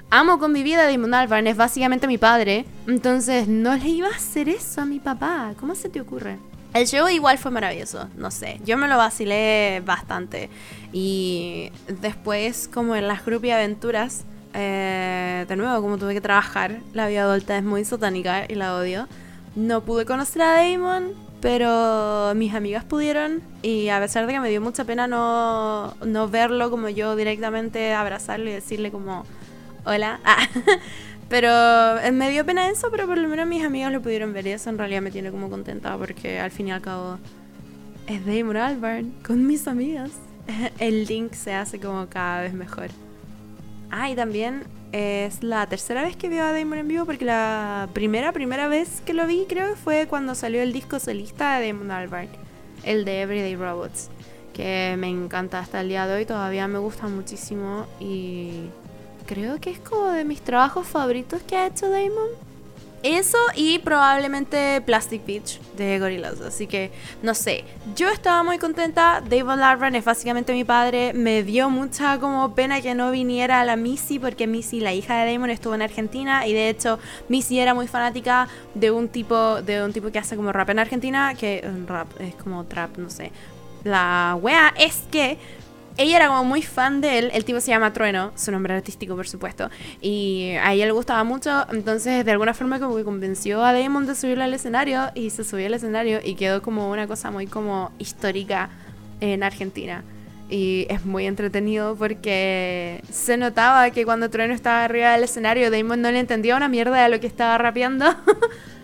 amo 0.08 0.38
con 0.38 0.52
mi 0.52 0.62
vida 0.62 0.84
a 0.84 0.90
Damon 0.90 1.12
Albarn, 1.12 1.46
es 1.46 1.56
básicamente 1.58 2.06
mi 2.06 2.16
padre. 2.16 2.64
Entonces 2.86 3.46
no 3.46 3.76
le 3.76 3.88
iba 3.88 4.08
a 4.08 4.16
hacer 4.16 4.48
eso 4.48 4.80
a 4.80 4.86
mi 4.86 5.00
papá. 5.00 5.52
¿Cómo 5.60 5.74
se 5.74 5.90
te 5.90 6.00
ocurre? 6.00 6.38
El 6.74 6.86
show 6.86 7.08
igual 7.08 7.38
fue 7.38 7.50
maravilloso, 7.50 8.08
no 8.16 8.30
sé, 8.30 8.60
yo 8.64 8.76
me 8.76 8.88
lo 8.88 8.96
vacilé 8.96 9.82
bastante. 9.84 10.50
Y 10.92 11.70
después, 11.88 12.68
como 12.72 12.94
en 12.94 13.08
las 13.08 13.22
y 13.26 13.50
aventuras, 13.50 14.24
eh, 14.54 15.46
de 15.48 15.56
nuevo, 15.56 15.80
como 15.80 15.98
tuve 15.98 16.14
que 16.14 16.20
trabajar, 16.20 16.80
la 16.92 17.08
vida 17.08 17.22
adulta 17.22 17.56
es 17.56 17.64
muy 17.64 17.84
satánica 17.84 18.44
y 18.48 18.54
la 18.54 18.74
odio. 18.74 19.08
No 19.56 19.82
pude 19.82 20.04
conocer 20.04 20.42
a 20.42 20.62
Damon, 20.62 21.12
pero 21.40 22.32
mis 22.34 22.54
amigas 22.54 22.84
pudieron 22.84 23.42
y 23.62 23.88
a 23.88 24.00
pesar 24.00 24.26
de 24.26 24.34
que 24.34 24.40
me 24.40 24.48
dio 24.50 24.60
mucha 24.60 24.84
pena 24.84 25.06
no, 25.06 25.94
no 26.04 26.28
verlo 26.28 26.70
como 26.70 26.88
yo 26.88 27.16
directamente, 27.16 27.94
abrazarlo 27.94 28.50
y 28.50 28.52
decirle 28.52 28.90
como, 28.90 29.24
hola. 29.84 30.20
Ah, 30.24 30.46
pero 31.28 31.48
me 32.12 32.30
dio 32.30 32.44
pena 32.44 32.70
eso, 32.70 32.88
pero 32.90 33.06
por 33.06 33.18
lo 33.18 33.28
menos 33.28 33.46
mis 33.46 33.64
amigas 33.64 33.92
lo 33.92 34.00
pudieron 34.00 34.32
ver 34.32 34.46
y 34.46 34.50
eso 34.50 34.70
en 34.70 34.78
realidad 34.78 35.02
me 35.02 35.10
tiene 35.10 35.30
como 35.30 35.50
contenta 35.50 35.96
porque 35.98 36.40
al 36.40 36.50
fin 36.50 36.68
y 36.68 36.72
al 36.72 36.80
cabo 36.80 37.18
es 38.06 38.24
Damon 38.24 38.56
Albarn 38.56 39.12
con 39.26 39.46
mis 39.46 39.68
amigas. 39.68 40.10
El 40.78 41.04
link 41.04 41.34
se 41.34 41.52
hace 41.52 41.78
como 41.78 42.06
cada 42.08 42.42
vez 42.42 42.54
mejor. 42.54 42.88
Ah, 43.90 44.10
y 44.10 44.14
también 44.14 44.64
es 44.92 45.42
la 45.42 45.66
tercera 45.66 46.02
vez 46.02 46.16
que 46.16 46.30
veo 46.30 46.44
a 46.44 46.52
Damon 46.52 46.78
en 46.78 46.88
vivo 46.88 47.04
porque 47.04 47.26
la 47.26 47.88
primera, 47.92 48.32
primera 48.32 48.68
vez 48.68 49.02
que 49.02 49.12
lo 49.12 49.26
vi 49.26 49.44
creo 49.46 49.76
fue 49.76 50.06
cuando 50.08 50.34
salió 50.34 50.62
el 50.62 50.72
disco 50.72 50.98
solista 50.98 51.58
de 51.58 51.68
Damon 51.68 51.90
Albarn, 51.90 52.28
el 52.84 53.04
de 53.04 53.22
Everyday 53.22 53.56
Robots, 53.56 54.08
que 54.54 54.96
me 54.98 55.08
encanta 55.08 55.58
hasta 55.58 55.82
el 55.82 55.88
día 55.88 56.06
de 56.06 56.16
hoy, 56.16 56.24
todavía 56.24 56.66
me 56.68 56.78
gusta 56.78 57.06
muchísimo 57.06 57.86
y 58.00 58.70
creo 59.28 59.60
que 59.60 59.70
es 59.70 59.78
como 59.78 60.06
de 60.06 60.24
mis 60.24 60.40
trabajos 60.40 60.86
favoritos 60.86 61.42
que 61.42 61.54
ha 61.54 61.66
hecho 61.66 61.88
Damon. 61.88 62.48
Eso 63.04 63.38
y 63.54 63.78
probablemente 63.78 64.80
Plastic 64.80 65.24
Beach 65.24 65.60
de 65.76 66.00
Gorillaz. 66.00 66.40
Así 66.40 66.66
que, 66.66 66.90
no 67.22 67.32
sé. 67.34 67.62
Yo 67.94 68.08
estaba 68.08 68.42
muy 68.42 68.58
contenta. 68.58 69.22
Damon 69.28 69.60
Larvan 69.60 69.94
es 69.94 70.04
básicamente 70.04 70.52
mi 70.52 70.64
padre. 70.64 71.12
Me 71.12 71.44
dio 71.44 71.70
mucha 71.70 72.18
como 72.18 72.56
pena 72.56 72.80
que 72.80 72.96
no 72.96 73.12
viniera 73.12 73.64
la 73.64 73.76
Missy, 73.76 74.18
porque 74.18 74.48
Missy, 74.48 74.80
la 74.80 74.94
hija 74.94 75.22
de 75.22 75.32
Damon, 75.32 75.50
estuvo 75.50 75.74
en 75.76 75.82
Argentina. 75.82 76.44
Y 76.48 76.54
de 76.54 76.70
hecho, 76.70 76.98
Missy 77.28 77.60
era 77.60 77.72
muy 77.72 77.86
fanática 77.86 78.48
de 78.74 78.90
un 78.90 79.08
tipo, 79.08 79.62
de 79.62 79.84
un 79.84 79.92
tipo 79.92 80.10
que 80.10 80.18
hace 80.18 80.34
como 80.34 80.50
rap 80.50 80.70
en 80.70 80.80
Argentina. 80.80 81.34
Que 81.34 81.64
rap 81.86 82.08
es 82.18 82.34
como 82.34 82.64
trap, 82.64 82.96
no 82.96 83.10
sé. 83.10 83.30
La 83.84 84.36
wea 84.40 84.74
es 84.76 85.04
que 85.12 85.38
ella 85.98 86.16
era 86.16 86.28
como 86.28 86.44
muy 86.44 86.62
fan 86.62 87.00
de 87.00 87.18
él. 87.18 87.30
El 87.34 87.44
tipo 87.44 87.60
se 87.60 87.72
llama 87.72 87.92
Trueno, 87.92 88.32
su 88.36 88.50
nombre 88.52 88.74
artístico, 88.74 89.16
por 89.16 89.28
supuesto. 89.28 89.68
Y 90.00 90.52
a 90.62 90.72
ella 90.72 90.86
le 90.86 90.92
gustaba 90.92 91.24
mucho. 91.24 91.66
Entonces, 91.70 92.24
de 92.24 92.30
alguna 92.30 92.54
forma, 92.54 92.78
como 92.78 92.96
que 92.96 93.04
convenció 93.04 93.64
a 93.64 93.72
Damon 93.72 94.06
de 94.06 94.14
subirle 94.14 94.44
al 94.44 94.54
escenario. 94.54 95.10
Y 95.14 95.30
se 95.30 95.44
subió 95.44 95.66
al 95.66 95.74
escenario 95.74 96.20
y 96.24 96.36
quedó 96.36 96.62
como 96.62 96.90
una 96.90 97.06
cosa 97.06 97.30
muy 97.30 97.48
como 97.48 97.92
histórica 97.98 98.70
en 99.20 99.42
Argentina. 99.42 100.04
Y 100.48 100.86
es 100.88 101.04
muy 101.04 101.26
entretenido 101.26 101.94
porque 101.96 103.02
se 103.10 103.36
notaba 103.36 103.90
que 103.90 104.04
cuando 104.04 104.30
Trueno 104.30 104.54
estaba 104.54 104.84
arriba 104.84 105.12
del 105.12 105.24
escenario, 105.24 105.70
Damon 105.70 106.00
no 106.00 106.10
le 106.10 106.20
entendía 106.20 106.56
una 106.56 106.68
mierda 106.68 107.02
de 107.02 107.08
lo 107.08 107.20
que 107.20 107.26
estaba 107.26 107.58
rapeando. 107.58 108.06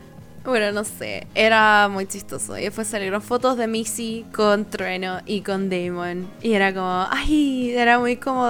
Bueno, 0.44 0.72
no 0.72 0.84
sé, 0.84 1.26
era 1.34 1.88
muy 1.88 2.06
chistoso. 2.06 2.58
Y 2.58 2.64
después 2.64 2.86
salieron 2.86 3.22
fotos 3.22 3.56
de 3.56 3.66
Missy 3.66 4.26
con 4.34 4.66
Trueno 4.66 5.20
y 5.24 5.40
con 5.40 5.70
Damon. 5.70 6.28
Y 6.42 6.52
era 6.52 6.74
como, 6.74 7.06
ay, 7.10 7.72
era 7.74 7.98
muy 7.98 8.18
como, 8.18 8.44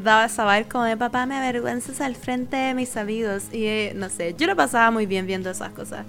daba 0.00 0.24
esa 0.24 0.50
vibe 0.50 0.68
como 0.68 0.84
de 0.84 0.96
papá, 0.96 1.26
me 1.26 1.36
avergüenzas 1.36 2.00
al 2.00 2.16
frente 2.16 2.56
de 2.56 2.74
mis 2.74 2.96
amigos. 2.96 3.44
Y 3.52 3.66
eh, 3.66 3.92
no 3.94 4.08
sé, 4.08 4.34
yo 4.38 4.46
lo 4.46 4.56
pasaba 4.56 4.90
muy 4.90 5.04
bien 5.04 5.26
viendo 5.26 5.50
esas 5.50 5.72
cosas. 5.72 6.06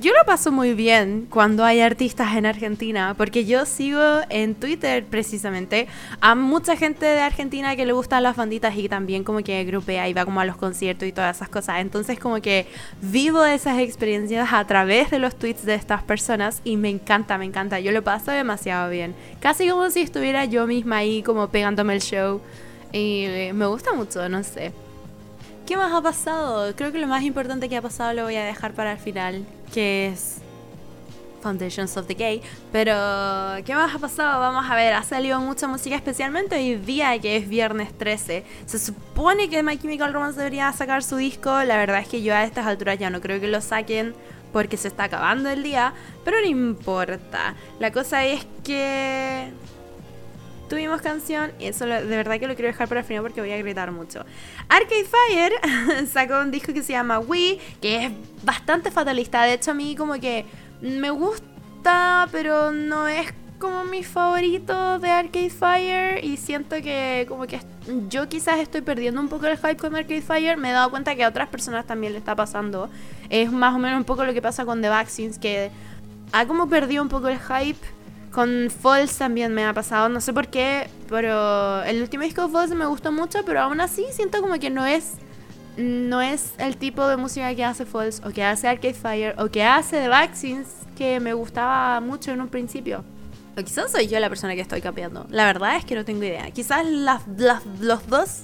Yo 0.00 0.12
lo 0.14 0.24
paso 0.24 0.50
muy 0.50 0.74
bien 0.74 1.28
cuando 1.30 1.64
hay 1.64 1.80
artistas 1.80 2.34
en 2.36 2.44
Argentina, 2.44 3.14
porque 3.16 3.44
yo 3.44 3.64
sigo 3.66 4.00
en 4.30 4.56
Twitter 4.56 5.04
precisamente 5.04 5.86
a 6.20 6.34
mucha 6.34 6.76
gente 6.76 7.06
de 7.06 7.20
Argentina 7.20 7.76
que 7.76 7.86
le 7.86 7.92
gustan 7.92 8.24
las 8.24 8.34
banditas 8.34 8.76
y 8.76 8.88
también 8.88 9.22
como 9.22 9.44
que 9.44 9.62
grupea 9.62 10.08
y 10.08 10.12
va 10.12 10.24
como 10.24 10.40
a 10.40 10.44
los 10.44 10.56
conciertos 10.56 11.06
y 11.06 11.12
todas 11.12 11.36
esas 11.36 11.48
cosas. 11.48 11.78
Entonces 11.78 12.18
como 12.18 12.40
que 12.40 12.66
vivo 13.00 13.44
esas 13.44 13.78
experiencias 13.78 14.52
a 14.52 14.66
través 14.66 15.12
de 15.12 15.20
los 15.20 15.36
tweets 15.36 15.64
de 15.64 15.76
estas 15.76 16.02
personas 16.02 16.62
y 16.64 16.76
me 16.76 16.88
encanta, 16.88 17.38
me 17.38 17.44
encanta. 17.44 17.78
Yo 17.78 17.92
lo 17.92 18.02
paso 18.02 18.32
demasiado 18.32 18.90
bien. 18.90 19.14
Casi 19.38 19.68
como 19.68 19.88
si 19.90 20.00
estuviera 20.00 20.46
yo 20.46 20.66
misma 20.66 20.96
ahí 20.96 21.22
como 21.22 21.46
pegándome 21.50 21.94
el 21.94 22.00
show. 22.00 22.40
Y 22.92 23.28
me 23.54 23.66
gusta 23.66 23.92
mucho, 23.92 24.28
no 24.28 24.42
sé. 24.42 24.72
¿Qué 25.66 25.76
más 25.76 25.92
ha 25.92 26.00
pasado? 26.00 26.72
Creo 26.76 26.92
que 26.92 26.98
lo 26.98 27.08
más 27.08 27.24
importante 27.24 27.68
que 27.68 27.76
ha 27.76 27.82
pasado 27.82 28.12
lo 28.12 28.22
voy 28.22 28.36
a 28.36 28.44
dejar 28.44 28.72
para 28.72 28.92
el 28.92 28.98
final, 28.98 29.44
que 29.74 30.06
es 30.06 30.36
Foundations 31.42 31.96
of 31.96 32.06
the 32.06 32.14
Gay. 32.14 32.40
Pero, 32.70 32.92
¿qué 33.64 33.74
más 33.74 33.92
ha 33.92 33.98
pasado? 33.98 34.38
Vamos 34.38 34.64
a 34.70 34.76
ver, 34.76 34.94
ha 34.94 35.02
salido 35.02 35.40
mucha 35.40 35.66
música, 35.66 35.96
especialmente 35.96 36.54
hoy 36.54 36.76
día 36.76 37.18
que 37.18 37.36
es 37.36 37.48
viernes 37.48 37.92
13. 37.98 38.44
Se 38.64 38.78
supone 38.78 39.50
que 39.50 39.64
My 39.64 39.76
Chemical 39.76 40.12
Romance 40.12 40.38
debería 40.38 40.72
sacar 40.72 41.02
su 41.02 41.16
disco. 41.16 41.50
La 41.64 41.76
verdad 41.76 41.98
es 41.98 42.06
que 42.06 42.22
yo 42.22 42.32
a 42.32 42.44
estas 42.44 42.64
alturas 42.64 42.96
ya 42.98 43.10
no 43.10 43.20
creo 43.20 43.40
que 43.40 43.48
lo 43.48 43.60
saquen 43.60 44.14
porque 44.52 44.76
se 44.76 44.86
está 44.86 45.04
acabando 45.04 45.50
el 45.50 45.64
día, 45.64 45.94
pero 46.24 46.40
no 46.40 46.46
importa. 46.46 47.56
La 47.80 47.90
cosa 47.90 48.24
es 48.24 48.46
que 48.62 49.50
tuvimos 50.68 51.00
canción 51.00 51.52
y 51.58 51.66
eso 51.66 51.86
de 51.86 52.04
verdad 52.04 52.38
que 52.38 52.46
lo 52.46 52.54
quiero 52.54 52.68
dejar 52.68 52.88
para 52.88 53.00
el 53.00 53.06
final 53.06 53.22
porque 53.22 53.40
voy 53.40 53.52
a 53.52 53.58
gritar 53.58 53.92
mucho. 53.92 54.24
Arcade 54.68 55.04
Fire 55.04 56.06
sacó 56.12 56.40
un 56.40 56.50
disco 56.50 56.72
que 56.72 56.82
se 56.82 56.92
llama 56.92 57.18
We, 57.18 57.58
que 57.80 58.06
es 58.06 58.12
bastante 58.42 58.90
fatalista. 58.90 59.42
De 59.42 59.54
hecho, 59.54 59.72
a 59.72 59.74
mí 59.74 59.94
como 59.96 60.14
que 60.14 60.44
me 60.80 61.10
gusta, 61.10 62.28
pero 62.32 62.72
no 62.72 63.08
es 63.08 63.32
como 63.58 63.84
mi 63.84 64.02
favorito 64.02 64.98
de 64.98 65.10
Arcade 65.10 65.50
Fire 65.50 66.24
y 66.24 66.36
siento 66.36 66.76
que 66.76 67.24
como 67.28 67.46
que 67.46 67.60
yo 68.08 68.28
quizás 68.28 68.58
estoy 68.58 68.82
perdiendo 68.82 69.20
un 69.20 69.28
poco 69.28 69.46
el 69.46 69.56
hype 69.56 69.76
con 69.76 69.94
Arcade 69.96 70.22
Fire. 70.22 70.56
Me 70.56 70.70
he 70.70 70.72
dado 70.72 70.90
cuenta 70.90 71.14
que 71.14 71.24
a 71.24 71.28
otras 71.28 71.48
personas 71.48 71.86
también 71.86 72.12
le 72.12 72.18
está 72.18 72.34
pasando. 72.34 72.90
Es 73.30 73.50
más 73.50 73.74
o 73.74 73.78
menos 73.78 73.98
un 73.98 74.04
poco 74.04 74.24
lo 74.24 74.34
que 74.34 74.42
pasa 74.42 74.64
con 74.64 74.82
The 74.82 74.88
Vaccines, 74.88 75.38
que 75.38 75.70
ha 76.32 76.46
como 76.46 76.68
perdido 76.68 77.02
un 77.02 77.08
poco 77.08 77.28
el 77.28 77.38
hype. 77.38 77.95
Con 78.36 78.68
Falls 78.68 79.16
también 79.16 79.54
me 79.54 79.64
ha 79.64 79.72
pasado, 79.72 80.10
no 80.10 80.20
sé 80.20 80.34
por 80.34 80.48
qué, 80.48 80.90
pero 81.08 81.82
el 81.84 82.02
último 82.02 82.22
disco 82.22 82.46
de 82.46 82.52
Falls 82.52 82.74
me 82.74 82.84
gustó 82.84 83.10
mucho, 83.10 83.42
pero 83.46 83.62
aún 83.62 83.80
así 83.80 84.04
siento 84.10 84.42
como 84.42 84.58
que 84.58 84.68
no 84.68 84.84
es 84.84 85.14
no 85.78 86.20
es 86.20 86.52
el 86.58 86.76
tipo 86.76 87.08
de 87.08 87.16
música 87.16 87.54
que 87.54 87.64
hace 87.64 87.86
Falls 87.86 88.20
o 88.26 88.30
que 88.32 88.44
hace 88.44 88.68
Arcade 88.68 88.92
Fire 88.92 89.34
o 89.38 89.48
que 89.48 89.64
hace 89.64 90.02
The 90.02 90.08
Vaccines 90.08 90.68
que 90.98 91.18
me 91.18 91.32
gustaba 91.32 91.98
mucho 92.02 92.30
en 92.30 92.42
un 92.42 92.48
principio. 92.48 93.06
O 93.58 93.64
quizás 93.64 93.90
soy 93.90 94.06
yo 94.06 94.20
la 94.20 94.28
persona 94.28 94.54
que 94.54 94.60
estoy 94.60 94.82
cambiando. 94.82 95.26
La 95.30 95.46
verdad 95.46 95.76
es 95.76 95.86
que 95.86 95.94
no 95.94 96.04
tengo 96.04 96.22
idea. 96.22 96.50
Quizás 96.50 96.84
los 96.84 98.06
dos 98.06 98.42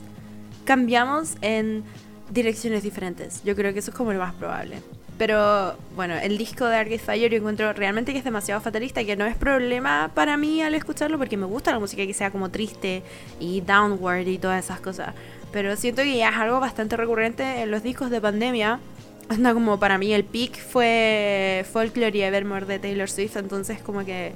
cambiamos 0.65 1.35
en 1.43 1.85
direcciones 2.31 2.83
diferentes. 2.83 3.45
Yo 3.45 3.55
creo 3.55 3.75
que 3.75 3.81
eso 3.81 3.91
es 3.91 3.97
como 3.99 4.15
lo 4.15 4.21
más 4.21 4.33
probable. 4.33 4.79
Pero 5.23 5.76
bueno, 5.95 6.17
el 6.17 6.37
disco 6.37 6.67
de 6.67 6.75
Arcade 6.75 6.99
Fire 6.99 7.31
yo 7.31 7.38
encuentro 7.38 7.73
realmente 7.73 8.11
que 8.11 8.19
es 8.19 8.25
demasiado 8.25 8.61
fatalista, 8.61 9.05
que 9.05 9.14
no 9.14 9.25
es 9.25 9.37
problema 9.37 10.11
para 10.17 10.37
mí 10.37 10.61
al 10.62 10.75
escucharlo 10.75 11.17
porque 11.17 11.37
me 11.37 11.47
gusta 11.47 11.71
la 11.71 11.79
música 11.79 12.05
que 12.05 12.12
sea 12.12 12.33
como 12.33 12.50
triste 12.50 13.05
y 13.38 13.61
downward 13.61 14.26
y 14.26 14.38
todas 14.38 14.64
esas 14.64 14.81
cosas. 14.81 15.14
Pero 15.52 15.76
siento 15.76 16.02
que 16.02 16.17
ya 16.17 16.31
es 16.31 16.37
algo 16.37 16.59
bastante 16.59 16.97
recurrente 16.97 17.62
en 17.62 17.71
los 17.71 17.85
discos 17.85 18.11
de 18.11 18.21
pandemia. 18.21 18.81
Anda 19.29 19.55
como 19.55 19.79
para 19.79 19.97
mí 19.97 20.12
el 20.12 20.25
peak 20.25 20.59
fue 20.59 21.64
Folklore 21.73 22.19
y 22.19 22.23
Evermore 22.23 22.67
de 22.67 22.81
Taylor 22.81 23.09
Swift, 23.09 23.37
entonces 23.37 23.81
como 23.81 24.05
que 24.05 24.33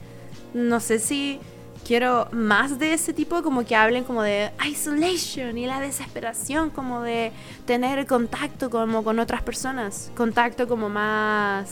no 0.54 0.78
sé 0.78 1.00
si 1.00 1.40
quiero 1.86 2.28
más 2.32 2.80
de 2.80 2.94
ese 2.94 3.12
tipo, 3.12 3.42
como 3.42 3.64
que 3.64 3.76
hablen 3.76 4.02
como 4.02 4.22
de 4.22 4.50
isolation 4.68 5.56
y 5.56 5.66
la 5.66 5.80
desesperación, 5.80 6.70
como 6.70 7.02
de 7.02 7.30
tener 7.64 8.06
contacto 8.06 8.70
como 8.70 9.04
con 9.04 9.20
otras 9.20 9.42
personas, 9.42 10.10
contacto 10.16 10.66
como 10.66 10.88
más 10.88 11.70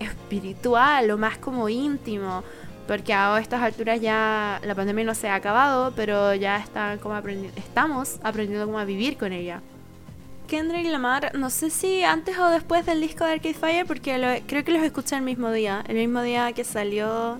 espiritual 0.00 1.08
o 1.12 1.18
más 1.18 1.38
como 1.38 1.68
íntimo, 1.68 2.42
porque 2.88 3.14
a 3.14 3.38
estas 3.38 3.62
alturas 3.62 4.00
ya 4.00 4.60
la 4.64 4.74
pandemia 4.74 5.04
no 5.04 5.14
se 5.14 5.28
ha 5.28 5.36
acabado, 5.36 5.92
pero 5.94 6.34
ya 6.34 6.56
están 6.56 6.98
como 6.98 7.16
estamos 7.54 8.18
aprendiendo 8.24 8.66
cómo 8.66 8.84
vivir 8.84 9.16
con 9.16 9.32
ella. 9.32 9.60
Kendrick 10.48 10.86
Lamar, 10.88 11.30
no 11.38 11.48
sé 11.48 11.70
si 11.70 12.02
antes 12.02 12.36
o 12.38 12.50
después 12.50 12.84
del 12.84 13.00
disco 13.00 13.24
de 13.24 13.34
Arcade 13.34 13.54
Fire, 13.54 13.86
porque 13.86 14.42
creo 14.46 14.64
que 14.64 14.72
los 14.72 14.82
escuché 14.82 15.14
el 15.16 15.22
mismo 15.22 15.52
día, 15.52 15.84
el 15.86 15.96
mismo 15.96 16.22
día 16.22 16.52
que 16.52 16.64
salió 16.64 17.38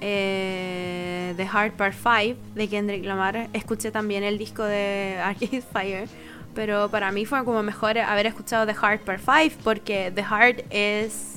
eh, 0.00 1.34
The 1.36 1.46
Heart 1.46 1.74
Part 1.74 1.94
5 1.94 2.40
de 2.54 2.68
Kendrick 2.68 3.04
Lamar. 3.04 3.48
Escuché 3.52 3.90
también 3.90 4.22
el 4.22 4.38
disco 4.38 4.64
de 4.64 5.18
Arcade 5.22 5.62
Fire. 5.62 6.08
Pero 6.54 6.88
para 6.88 7.12
mí 7.12 7.26
fue 7.26 7.44
como 7.44 7.62
mejor 7.62 7.98
haber 7.98 8.26
escuchado 8.26 8.66
The 8.66 8.74
Heart 8.74 9.02
Part 9.02 9.20
5 9.20 9.60
porque 9.62 10.12
The 10.14 10.22
Heart 10.22 10.64
es... 10.70 11.36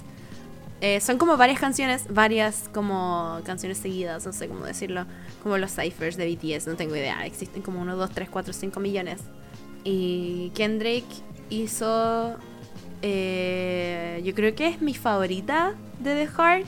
Eh, 0.81 0.99
son 0.99 1.17
como 1.17 1.37
varias 1.37 1.61
canciones, 1.61 2.07
varias 2.09 2.69
como 2.73 3.39
canciones 3.45 3.77
seguidas, 3.77 4.25
no 4.25 4.33
sé 4.33 4.49
cómo 4.49 4.65
decirlo, 4.65 5.05
como 5.41 5.57
los 5.57 5.71
ciphers 5.73 6.17
de 6.17 6.27
BTS, 6.27 6.67
no 6.67 6.75
tengo 6.75 6.93
idea, 6.93 7.25
existen 7.25 7.61
como 7.61 7.79
1, 7.79 7.95
2, 7.95 8.09
3, 8.09 8.29
4, 8.29 8.51
5 8.51 8.79
millones. 8.81 9.21
Y 9.85 10.51
Kendrick 10.53 11.05
hizo, 11.49 12.35
eh, 13.01 14.21
yo 14.25 14.35
creo 14.35 14.55
que 14.55 14.67
es 14.67 14.81
mi 14.81 14.93
favorita 14.93 15.73
de 15.99 16.15
The 16.15 16.27
Heart, 16.27 16.67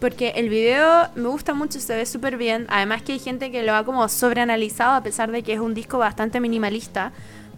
porque 0.00 0.30
el 0.36 0.48
video 0.48 1.08
me 1.14 1.28
gusta 1.28 1.54
mucho, 1.54 1.80
se 1.80 1.96
ve 1.96 2.06
súper 2.06 2.36
bien. 2.36 2.66
Además 2.68 3.02
que 3.02 3.12
hay 3.12 3.18
gente 3.18 3.50
que 3.50 3.62
lo 3.62 3.74
ha 3.74 3.84
como 3.84 4.08
sobreanalizado 4.08 4.94
a 4.94 5.02
pesar 5.02 5.30
de 5.30 5.42
que 5.42 5.54
es 5.54 5.60
un 5.60 5.74
disco 5.74 5.98
bastante 5.98 6.40
minimalista. 6.40 7.12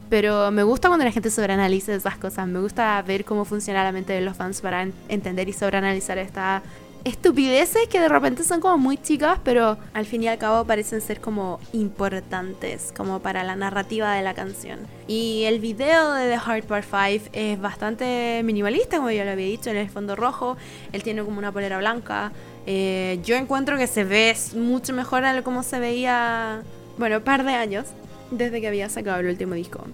Pero 0.09 0.51
me 0.51 0.65
gusta 0.65 0.89
cuando 0.89 1.05
la 1.05 1.13
gente 1.13 1.31
sobreanaliza 1.31 1.95
esas 1.95 2.19
cosas. 2.19 2.49
Me 2.49 2.59
gusta 2.59 3.01
ver 3.03 3.25
cómo 3.25 3.45
funciona 3.45 3.85
la 3.85 3.93
mente 3.93 4.13
de 4.13 4.21
los 4.21 4.37
fans 4.37 4.61
para 4.61 4.89
entender 5.09 5.49
y 5.49 5.53
sobreanalizar 5.53 6.19
esta, 6.19 6.63
estupideces 7.05 7.89
que 7.89 8.01
de 8.01 8.09
repente 8.09 8.45
son 8.45 8.61
como 8.61 8.79
muy 8.79 8.97
chicas, 8.97 9.39
pero 9.43 9.79
al 9.95 10.07
fin 10.07 10.23
y 10.23 10.29
al 10.29 10.39
cabo 10.39 10.65
parecen 10.65 11.01
ser 11.01 11.21
como 11.21 11.61
importantes, 11.73 12.93
como 12.97 13.21
para 13.21 13.45
la 13.45 13.57
narrativa 13.57 14.15
de 14.15 14.23
la 14.23 14.35
canción. 14.35 14.81
Y 15.07 15.45
el 15.45 15.61
video 15.61 16.13
de 16.13 16.29
The 16.29 16.39
Heart 16.39 16.67
Part 16.67 16.85
5 16.85 17.31
es 17.33 17.61
bastante 17.61 18.43
minimalista, 18.45 18.99
como 18.99 19.11
ya 19.11 19.25
lo 19.25 19.31
había 19.31 19.47
dicho, 19.47 19.71
en 19.71 19.77
el 19.77 19.89
fondo 19.89 20.17
rojo, 20.17 20.57
él 20.93 21.03
tiene 21.03 21.25
como 21.25 21.39
una 21.39 21.53
polera 21.53 21.79
blanca. 21.79 22.33
Eh, 22.67 23.21
yo 23.25 23.37
encuentro 23.37 23.79
que 23.79 23.87
se 23.87 24.05
ve 24.05 24.37
mucho 24.55 24.93
mejor 24.93 25.25
a 25.25 25.43
como 25.43 25.63
se 25.63 25.81
veía, 25.81 26.63
bueno, 26.99 27.23
par 27.23 27.45
de 27.45 27.55
años, 27.55 27.87
desde 28.31 28.61
que 28.61 28.69
había 28.69 28.89
sacado 28.89 29.21
el 29.21 29.27
último 29.27 29.55
disco 29.55 29.85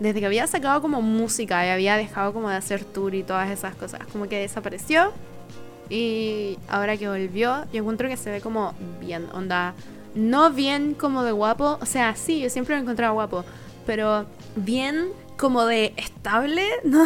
desde 0.00 0.18
que 0.18 0.26
había 0.26 0.48
sacado 0.48 0.82
como 0.82 1.00
música 1.00 1.64
y 1.64 1.70
había 1.70 1.96
dejado 1.96 2.32
como 2.32 2.50
de 2.50 2.56
hacer 2.56 2.84
tour 2.84 3.14
y 3.14 3.22
todas 3.22 3.48
esas 3.50 3.76
cosas, 3.76 4.00
como 4.10 4.28
que 4.28 4.40
desapareció 4.40 5.12
y 5.92 6.58
ahora 6.68 6.96
que 6.96 7.06
volvió, 7.06 7.66
yo 7.70 7.80
encuentro 7.80 8.08
que 8.08 8.16
se 8.16 8.30
ve 8.30 8.40
como 8.40 8.72
bien, 8.98 9.26
onda. 9.34 9.74
No 10.14 10.50
bien 10.50 10.94
como 10.94 11.22
de 11.22 11.32
guapo, 11.32 11.78
o 11.82 11.86
sea, 11.86 12.16
sí, 12.16 12.40
yo 12.40 12.48
siempre 12.48 12.74
lo 12.74 12.80
he 12.80 12.82
encontrado 12.82 13.12
guapo, 13.12 13.44
pero 13.84 14.24
bien 14.56 15.10
como 15.36 15.66
de 15.66 15.92
estable, 15.98 16.66
no, 16.84 17.04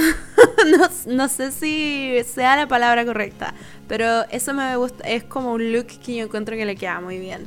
no, 1.07 1.28
sé 1.28 1.50
si 1.50 2.16
sea 2.33 2.55
la 2.55 2.69
palabra 2.69 3.05
correcta, 3.05 3.55
pero 3.88 4.23
eso 4.31 4.55
me 4.55 4.76
gusta, 4.76 5.02
es 5.09 5.25
como 5.25 5.52
un 5.52 5.73
look 5.73 5.87
que 5.87 6.16
yo 6.16 6.25
encuentro 6.25 6.55
que 6.57 6.64
le 6.64 6.76
queda 6.76 7.00
muy 7.00 7.19
bien. 7.19 7.45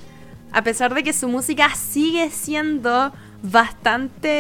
A 0.52 0.64
pesar 0.64 0.94
de 0.94 1.04
que 1.04 1.14
su 1.14 1.30
música 1.30 1.70
sigue 1.74 2.32
siendo 2.32 3.14
bastante 3.42 4.36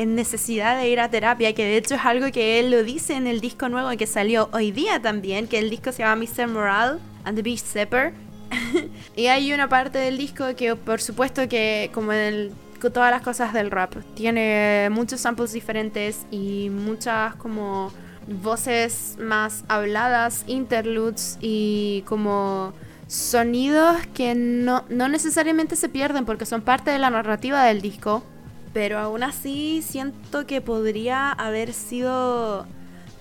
en 0.00 0.14
necesidad 0.14 0.78
de 0.78 0.88
ir 0.88 1.00
a 1.00 1.10
terapia, 1.10 1.54
que 1.54 1.64
de 1.64 1.76
hecho 1.76 1.94
es 1.94 2.04
algo 2.04 2.30
que 2.30 2.60
él 2.60 2.70
lo 2.70 2.82
dice 2.82 3.14
en 3.14 3.26
el 3.26 3.40
disco 3.40 3.68
nuevo 3.68 3.90
que 3.96 4.06
salió 4.06 4.48
hoy 4.52 4.70
día 4.70 5.00
también, 5.00 5.48
que 5.48 5.58
el 5.58 5.70
disco 5.70 5.92
se 5.92 6.02
llama 6.02 6.24
Mr. 6.24 6.48
Moral 6.48 7.00
and 7.24 7.36
the 7.36 7.42
Beast 7.42 7.66
Zepper. 7.66 8.12
y 9.16 9.26
hay 9.26 9.52
una 9.52 9.68
parte 9.68 9.98
del 9.98 10.18
disco 10.18 10.44
que 10.56 10.76
por 10.76 11.00
supuesto 11.00 11.48
que 11.48 11.90
como 11.92 12.12
en 12.12 12.52
todas 12.90 13.10
las 13.10 13.22
cosas 13.22 13.52
del 13.52 13.70
rap, 13.70 13.94
tiene 14.14 14.88
muchos 14.90 15.20
samples 15.20 15.52
diferentes 15.52 16.26
y 16.30 16.68
muchas 16.70 17.34
como 17.36 17.92
voces 18.42 19.16
más 19.18 19.64
habladas, 19.68 20.44
interludes 20.46 21.38
y 21.40 22.02
como 22.06 22.72
sonidos 23.06 23.98
que 24.14 24.34
no, 24.34 24.84
necesariamente 24.88 25.76
se 25.76 25.88
pierden 25.88 26.24
porque 26.24 26.46
son 26.46 26.62
parte 26.62 26.90
de 26.90 26.98
la 26.98 27.10
narrativa 27.10 27.64
del 27.64 27.80
disco, 27.80 28.22
pero 28.72 28.98
aún 28.98 29.22
así 29.22 29.82
siento 29.86 30.46
que 30.46 30.60
podría 30.60 31.30
haber 31.30 31.72
sido 31.72 32.66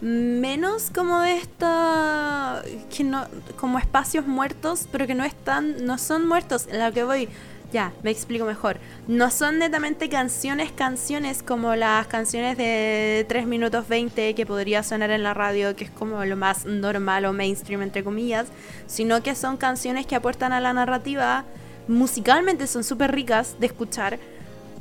menos 0.01 0.89
como 0.93 1.21
de 1.21 1.37
esta 1.37 2.61
que 2.93 3.05
no 3.05 3.25
como 3.55 3.79
espacios 3.79 4.27
muertos 4.27 4.89
pero 4.91 5.07
que 5.07 5.15
no 5.15 5.23
están 5.23 5.85
no 5.85 5.97
son 5.97 6.27
muertos. 6.27 6.67
En 6.69 6.83
lo 6.83 6.91
que 6.91 7.03
voy 7.03 7.29
ya, 7.73 7.91
me 8.03 8.11
explico 8.11 8.45
mejor. 8.45 8.77
No 9.07 9.31
son 9.31 9.57
netamente 9.57 10.07
canciones, 10.07 10.71
canciones 10.71 11.41
como 11.41 11.75
las 11.75 12.05
canciones 12.07 12.55
de 12.55 13.25
3 13.27 13.47
minutos 13.47 13.87
20 13.87 14.35
que 14.35 14.45
podría 14.45 14.83
sonar 14.83 15.09
en 15.09 15.23
la 15.23 15.33
radio, 15.33 15.75
que 15.75 15.85
es 15.85 15.89
como 15.89 16.23
lo 16.23 16.37
más 16.37 16.65
normal 16.65 17.25
o 17.25 17.33
mainstream, 17.33 17.81
entre 17.81 18.03
comillas, 18.03 18.47
sino 18.85 19.23
que 19.23 19.33
son 19.33 19.57
canciones 19.57 20.05
que 20.05 20.15
aportan 20.15 20.53
a 20.53 20.61
la 20.61 20.71
narrativa. 20.71 21.45
Musicalmente 21.87 22.67
son 22.67 22.83
súper 22.83 23.11
ricas 23.11 23.59
de 23.59 23.65
escuchar, 23.65 24.19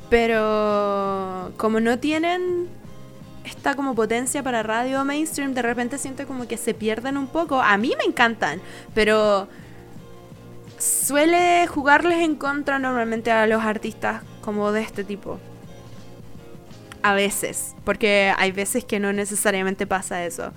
pero 0.09 1.51
como 1.57 1.79
no 1.79 1.97
tienen 1.97 2.69
esta 3.43 3.75
como 3.75 3.95
potencia 3.95 4.43
para 4.43 4.61
radio 4.61 5.03
mainstream, 5.03 5.53
de 5.55 5.63
repente 5.63 5.97
siento 5.97 6.27
como 6.27 6.47
que 6.47 6.57
se 6.57 6.75
pierden 6.75 7.17
un 7.17 7.27
poco. 7.27 7.59
A 7.59 7.75
mí 7.77 7.93
me 7.97 8.05
encantan, 8.05 8.61
pero 8.93 9.47
suele 10.83 11.65
jugarles 11.67 12.19
en 12.19 12.35
contra 12.35 12.77
normalmente 12.77 13.31
a 13.31 13.47
los 13.47 13.63
artistas 13.63 14.21
como 14.41 14.71
de 14.71 14.81
este 14.81 15.03
tipo. 15.03 15.39
A 17.01 17.13
veces, 17.13 17.75
porque 17.83 18.33
hay 18.37 18.51
veces 18.51 18.83
que 18.83 18.99
no 18.99 19.13
necesariamente 19.13 19.87
pasa 19.87 20.25
eso. 20.25 20.51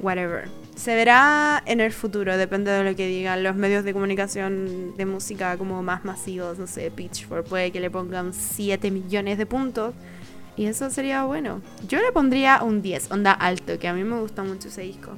Whatever. 0.00 0.48
Se 0.74 0.94
verá 0.94 1.62
en 1.64 1.80
el 1.80 1.92
futuro, 1.92 2.36
depende 2.36 2.70
de 2.70 2.84
lo 2.84 2.94
que 2.94 3.06
digan 3.06 3.42
los 3.42 3.56
medios 3.56 3.84
de 3.84 3.94
comunicación 3.94 4.94
de 4.96 5.06
música 5.06 5.56
como 5.56 5.82
más 5.82 6.04
masivos, 6.04 6.58
no 6.58 6.66
sé, 6.66 6.90
Pitchfork 6.90 7.46
puede 7.46 7.72
que 7.72 7.80
le 7.80 7.90
pongan 7.90 8.34
7 8.34 8.90
millones 8.90 9.38
de 9.38 9.46
puntos. 9.46 9.94
Y 10.58 10.66
eso 10.66 10.88
sería 10.88 11.24
bueno. 11.24 11.60
Yo 11.86 12.00
le 12.00 12.12
pondría 12.12 12.62
un 12.62 12.80
10, 12.80 13.10
onda 13.10 13.32
alto, 13.32 13.78
que 13.78 13.88
a 13.88 13.92
mí 13.92 14.04
me 14.04 14.18
gusta 14.18 14.42
mucho 14.42 14.68
ese 14.68 14.82
disco. 14.82 15.12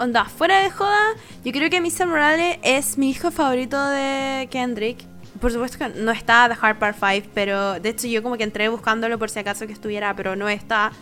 Onda, 0.00 0.26
fuera 0.26 0.62
de 0.62 0.70
joda, 0.70 1.16
yo 1.44 1.50
creo 1.50 1.68
que 1.70 1.80
Mr. 1.80 2.06
Morales 2.06 2.58
es 2.62 2.98
mi 2.98 3.10
hijo 3.10 3.32
favorito 3.32 3.84
de 3.84 4.46
Kendrick. 4.48 4.98
Por 5.40 5.50
supuesto 5.50 5.76
que 5.76 5.88
no 5.88 6.12
está 6.12 6.48
The 6.48 6.56
Hard 6.60 6.78
Part 6.78 6.96
5, 7.00 7.30
pero 7.34 7.80
de 7.80 7.88
hecho 7.88 8.06
yo 8.06 8.22
como 8.22 8.36
que 8.36 8.44
entré 8.44 8.68
buscándolo 8.68 9.18
por 9.18 9.28
si 9.28 9.40
acaso 9.40 9.66
que 9.66 9.72
estuviera, 9.72 10.14
pero 10.14 10.36
no 10.36 10.48
está. 10.48 10.92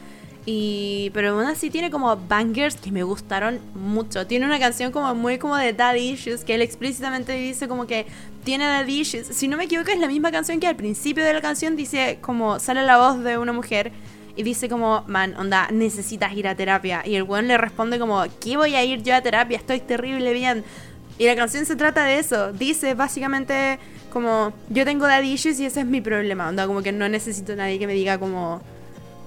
Y, 0.46 1.10
pero 1.12 1.32
aún 1.32 1.44
así 1.44 1.68
tiene 1.68 1.90
como 1.90 2.16
bangers 2.16 2.76
que 2.76 2.90
me 2.90 3.02
gustaron 3.02 3.60
mucho. 3.74 4.26
Tiene 4.26 4.46
una 4.46 4.58
canción 4.58 4.92
como 4.92 5.14
muy 5.14 5.36
como 5.36 5.56
de 5.56 5.74
Daddy 5.74 6.12
Issues, 6.12 6.42
que 6.42 6.54
él 6.54 6.62
explícitamente 6.62 7.32
dice 7.32 7.68
como 7.68 7.86
que 7.86 8.06
tiene 8.44 8.64
Daddy 8.64 9.00
Issues. 9.00 9.26
Si 9.26 9.46
no 9.46 9.58
me 9.58 9.64
equivoco 9.64 9.90
es 9.90 9.98
la 9.98 10.08
misma 10.08 10.32
canción 10.32 10.58
que 10.58 10.68
al 10.68 10.76
principio 10.76 11.22
de 11.22 11.34
la 11.34 11.42
canción 11.42 11.76
dice 11.76 12.16
como 12.22 12.58
sale 12.60 12.82
la 12.82 12.96
voz 12.96 13.22
de 13.22 13.36
una 13.36 13.52
mujer 13.52 13.92
y 14.36 14.42
dice 14.42 14.68
como, 14.68 15.02
man, 15.06 15.34
onda, 15.36 15.68
necesitas 15.72 16.32
ir 16.34 16.46
a 16.46 16.54
terapia. 16.54 17.02
Y 17.04 17.16
el 17.16 17.22
weón 17.22 17.48
le 17.48 17.56
responde 17.56 17.98
como, 17.98 18.22
¿qué 18.40 18.56
voy 18.56 18.74
a 18.74 18.84
ir 18.84 19.02
yo 19.02 19.14
a 19.14 19.22
terapia? 19.22 19.56
Estoy 19.56 19.80
terrible 19.80 20.34
bien. 20.34 20.62
Y 21.18 21.26
la 21.26 21.34
canción 21.34 21.64
se 21.64 21.74
trata 21.74 22.04
de 22.04 22.18
eso. 22.18 22.52
Dice 22.52 22.94
básicamente 22.94 23.78
como, 24.12 24.52
yo 24.68 24.84
tengo 24.84 25.06
daddy 25.06 25.32
issues 25.32 25.58
y 25.58 25.64
ese 25.64 25.80
es 25.80 25.86
mi 25.86 26.02
problema. 26.02 26.48
Onda, 26.48 26.66
como 26.66 26.82
que 26.82 26.92
no 26.92 27.08
necesito 27.08 27.54
a 27.54 27.56
nadie 27.56 27.78
que 27.78 27.86
me 27.86 27.94
diga 27.94 28.18
como, 28.18 28.60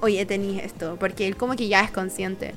oye, 0.02 0.24
tenéis 0.28 0.64
esto. 0.64 0.98
Porque 1.00 1.26
él 1.26 1.36
como 1.36 1.56
que 1.56 1.68
ya 1.68 1.82
es 1.82 1.90
consciente. 1.90 2.54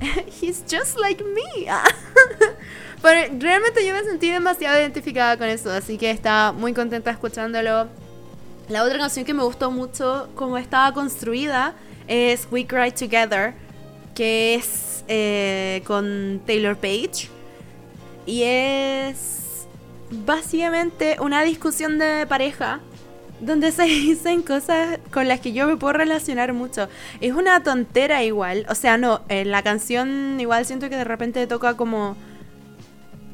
He's 0.42 0.62
just 0.70 0.98
like 0.98 1.24
me. 1.24 1.66
Pero 3.02 3.38
realmente 3.38 3.86
yo 3.86 3.94
me 3.94 4.04
sentí 4.04 4.30
demasiado 4.30 4.78
identificada 4.78 5.38
con 5.38 5.48
eso. 5.48 5.70
Así 5.70 5.96
que 5.96 6.10
estaba 6.10 6.52
muy 6.52 6.74
contenta 6.74 7.10
escuchándolo. 7.10 7.88
La 8.68 8.82
otra 8.82 8.98
canción 8.98 9.24
que 9.24 9.32
me 9.32 9.44
gustó 9.44 9.70
mucho, 9.70 10.28
como 10.34 10.58
estaba 10.58 10.92
construida, 10.92 11.74
es 12.06 12.48
We 12.50 12.66
Cry 12.66 12.90
Together, 12.92 13.54
que 14.14 14.54
es 14.54 15.04
eh, 15.08 15.82
con 15.86 16.40
Taylor 16.46 16.76
Page. 16.76 17.28
Y 18.26 18.42
es 18.42 19.66
básicamente 20.10 21.16
una 21.20 21.42
discusión 21.42 21.98
de 21.98 22.26
pareja 22.26 22.80
donde 23.40 23.72
se 23.72 23.84
dicen 23.84 24.42
cosas 24.42 24.98
con 25.10 25.28
las 25.28 25.40
que 25.40 25.52
yo 25.52 25.66
me 25.66 25.76
puedo 25.76 25.92
relacionar 25.92 26.52
mucho. 26.52 26.88
Es 27.20 27.32
una 27.32 27.62
tontera 27.62 28.22
igual, 28.24 28.66
o 28.68 28.74
sea, 28.74 28.98
no, 28.98 29.20
en 29.28 29.50
la 29.50 29.62
canción 29.62 30.40
igual 30.40 30.64
siento 30.66 30.88
que 30.88 30.96
de 30.96 31.04
repente 31.04 31.46
toca 31.46 31.76
como 31.76 32.16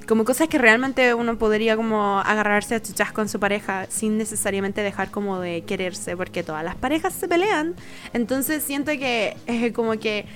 como 0.06 0.24
cosas 0.24 0.48
que 0.48 0.58
realmente 0.58 1.14
uno 1.14 1.38
podría 1.38 1.76
como 1.76 2.20
agarrarse 2.20 2.74
a 2.74 2.82
chuchas 2.82 3.12
con 3.12 3.28
su 3.28 3.40
pareja 3.40 3.86
sin 3.88 4.18
necesariamente 4.18 4.82
dejar 4.82 5.10
como 5.10 5.40
de 5.40 5.62
quererse, 5.62 6.16
porque 6.16 6.42
todas 6.42 6.64
las 6.64 6.76
parejas 6.76 7.12
se 7.12 7.28
pelean. 7.28 7.74
Entonces 8.12 8.62
siento 8.62 8.92
que 8.92 9.36
es 9.46 9.72
como 9.72 9.92
que 9.98 10.26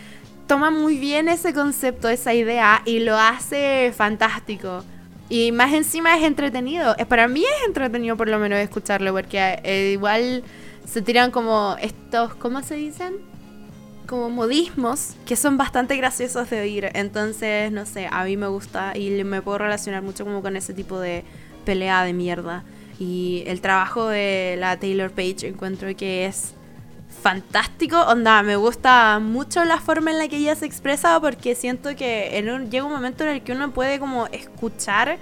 toma 0.47 0.71
muy 0.71 0.99
bien 0.99 1.29
ese 1.29 1.53
concepto, 1.53 2.09
esa 2.09 2.35
idea 2.35 2.83
y 2.85 3.01
lo 3.01 3.17
hace 3.19 3.93
fantástico. 3.97 4.85
Y 5.29 5.51
más 5.53 5.73
encima 5.75 6.17
es 6.17 6.25
entretenido. 6.25 6.95
Para 7.09 7.27
mí 7.27 7.43
es 7.43 7.67
entretenido 7.67 8.17
por 8.17 8.29
lo 8.29 8.39
menos 8.39 8.59
escucharlo, 8.59 9.13
porque 9.13 9.61
eh, 9.65 9.91
igual 9.93 10.45
se 10.85 11.03
tiran 11.03 11.31
como 11.31 11.77
estos, 11.81 12.35
¿cómo 12.37 12.63
se 12.63 12.77
dicen? 12.77 13.15
Como 14.07 14.31
modismos 14.31 15.15
que 15.27 15.37
son 15.37 15.57
bastante 15.57 15.97
graciosos 15.97 16.49
de 16.51 16.61
oír. 16.61 16.91
Entonces, 16.95 17.71
no 17.73 17.87
sé, 17.87 18.09
a 18.11 18.25
mí 18.25 18.37
me 18.37 18.47
gusta 18.47 18.97
y 18.97 19.25
me 19.25 19.43
puedo 19.43 19.59
relacionar 19.59 20.03
mucho 20.03 20.25
como 20.25 20.43
con 20.43 20.57
ese 20.57 20.73
tipo 20.75 20.99
de 20.99 21.25
pelea 21.65 22.05
de 22.05 22.13
mierda. 22.13 22.65
Y 22.99 23.43
el 23.47 23.61
trabajo 23.61 24.09
de 24.09 24.57
la 24.59 24.79
Taylor 24.79 25.11
Page 25.11 25.49
encuentro 25.49 25.95
que 25.97 26.27
es 26.27 26.55
fantástico. 27.23 28.01
Onda, 28.01 28.43
me 28.43 28.57
gusta 28.57 29.19
mucho 29.19 29.65
la 29.65 29.79
forma 29.79 30.11
en 30.11 30.19
la 30.19 30.29
que 30.29 30.37
ella 30.39 30.55
se 30.55 30.67
expresa 30.67 31.21
porque 31.21 31.55
siento 31.55 31.95
que 31.97 32.39
en 32.39 32.49
un, 32.49 32.71
llega 32.71 32.85
un 32.85 32.93
momento 32.93 33.25
en 33.25 33.31
el 33.31 33.43
que 33.43 33.53
uno 33.53 33.73
puede 33.73 33.99
como 33.99 34.27
escuchar 34.29 35.19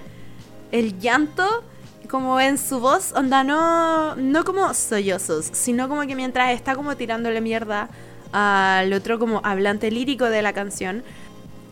el 0.71 0.99
llanto 0.99 1.63
como 2.09 2.39
en 2.39 2.57
su 2.57 2.79
voz, 2.79 3.13
onda, 3.13 3.43
no, 3.43 4.15
no 4.15 4.45
como 4.45 4.73
sollozos, 4.73 5.49
sino 5.51 5.89
como 5.89 6.05
que 6.05 6.15
mientras 6.15 6.51
está 6.51 6.75
como 6.75 6.95
tirándole 6.95 7.41
mierda 7.41 7.89
al 8.37 8.91
otro 8.91 9.17
como 9.17 9.39
hablante 9.45 9.89
lírico 9.89 10.25
de 10.25 10.41
la 10.41 10.51
canción, 10.51 11.03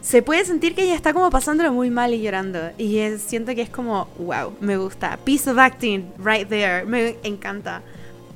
se 0.02 0.22
puede 0.22 0.46
sentir 0.46 0.76
que 0.76 0.84
ella 0.84 0.96
está 0.96 1.14
como 1.14 1.30
pasándolo 1.30 1.74
muy 1.74 1.90
mal 1.90 2.14
y 2.14 2.22
llorando. 2.22 2.72
Y 2.78 2.98
siento 3.18 3.54
que 3.54 3.64
es 3.64 3.70
como, 3.70 4.08
wow, 4.18 4.54
me 4.62 4.78
gusta. 4.78 5.18
Piece 5.26 5.52
of 5.52 5.58
acting, 5.58 6.06
right 6.18 6.48
there. 6.48 6.86
Me 6.86 7.18
encanta. 7.24 7.82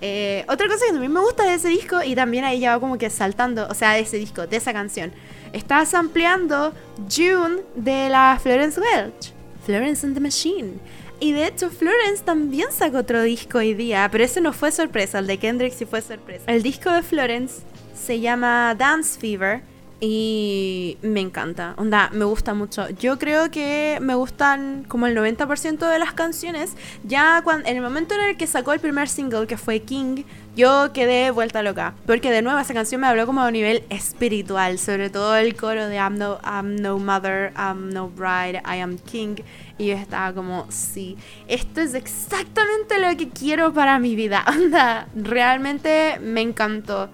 Eh, 0.01 0.43
otra 0.49 0.67
cosa 0.67 0.85
que 0.85 0.91
también 0.91 1.13
me 1.13 1.21
gusta 1.21 1.45
de 1.45 1.53
ese 1.53 1.69
disco, 1.69 2.03
y 2.03 2.15
también 2.15 2.43
ahí 2.43 2.59
ya 2.59 2.73
va 2.73 2.81
como 2.81 2.97
que 2.97 3.09
saltando, 3.09 3.65
o 3.69 3.73
sea, 3.73 3.93
de 3.93 4.01
ese 4.01 4.17
disco, 4.17 4.45
de 4.45 4.57
esa 4.57 4.73
canción, 4.73 5.13
está 5.53 5.85
ampliando 5.93 6.73
June 7.09 7.61
de 7.75 8.09
la 8.09 8.37
Florence 8.43 8.79
Welch. 8.79 9.33
Florence 9.65 10.05
and 10.05 10.15
the 10.15 10.21
Machine. 10.21 10.79
Y 11.21 11.31
de 11.31 11.47
hecho, 11.47 11.69
Florence 11.69 12.23
también 12.23 12.67
sacó 12.71 12.99
otro 12.99 13.23
disco 13.23 13.59
hoy 13.59 13.73
día, 13.73 14.07
pero 14.11 14.25
ese 14.25 14.41
no 14.41 14.51
fue 14.51 14.71
sorpresa, 14.71 15.19
el 15.19 15.27
de 15.27 15.37
Kendrick 15.37 15.73
sí 15.73 15.85
fue 15.85 16.01
sorpresa. 16.01 16.43
El 16.47 16.61
disco 16.61 16.91
de 16.91 17.01
Florence 17.01 17.61
se 17.97 18.19
llama 18.19 18.75
Dance 18.75 19.19
Fever 19.19 19.61
y 19.99 20.97
me 21.01 21.21
encanta, 21.21 21.73
onda, 21.77 22.11
me 22.13 22.23
gusta 22.23 22.53
mucho. 22.53 22.87
Yo 22.89 23.17
creo 23.17 23.49
que 23.49 23.97
me 23.99 24.13
gustan 24.13 24.85
como 24.87 25.07
el 25.07 25.17
90% 25.17 25.89
de 25.89 25.97
las 25.97 26.13
canciones. 26.13 26.75
Ya 27.03 27.41
cuando, 27.43 27.67
en 27.67 27.77
el 27.77 27.81
momento 27.81 28.13
en 28.13 28.21
el 28.21 28.37
que 28.37 28.45
sacó 28.45 28.73
el 28.73 28.79
primer 28.79 29.09
single, 29.09 29.47
que 29.47 29.57
fue 29.57 29.79
King, 29.79 30.23
yo 30.55 30.93
quedé 30.93 31.31
vuelta 31.31 31.63
loca. 31.63 31.95
Porque 32.05 32.29
de 32.29 32.43
nuevo 32.43 32.59
esa 32.59 32.75
canción 32.75 33.01
me 33.01 33.07
habló 33.07 33.25
como 33.25 33.41
a 33.41 33.47
un 33.47 33.53
nivel 33.53 33.83
espiritual, 33.89 34.77
sobre 34.77 35.09
todo 35.09 35.35
el 35.35 35.55
coro 35.55 35.87
de 35.87 35.95
I'm 35.95 36.19
no, 36.19 36.37
I'm 36.43 36.75
no 36.75 36.99
mother, 36.99 37.51
I'm 37.57 37.89
no 37.89 38.07
bride, 38.07 38.61
I 38.67 38.81
am 38.81 38.99
king. 38.99 39.37
Y 39.79 39.87
yo 39.87 39.95
estaba 39.95 40.31
como, 40.31 40.67
sí, 40.69 41.17
esto 41.47 41.81
es 41.81 41.95
exactamente 41.95 42.99
lo 42.99 43.17
que 43.17 43.29
quiero 43.29 43.73
para 43.73 43.97
mi 43.97 44.15
vida. 44.15 44.45
Onda, 44.47 45.07
realmente 45.15 46.19
me 46.21 46.41
encantó. 46.41 47.09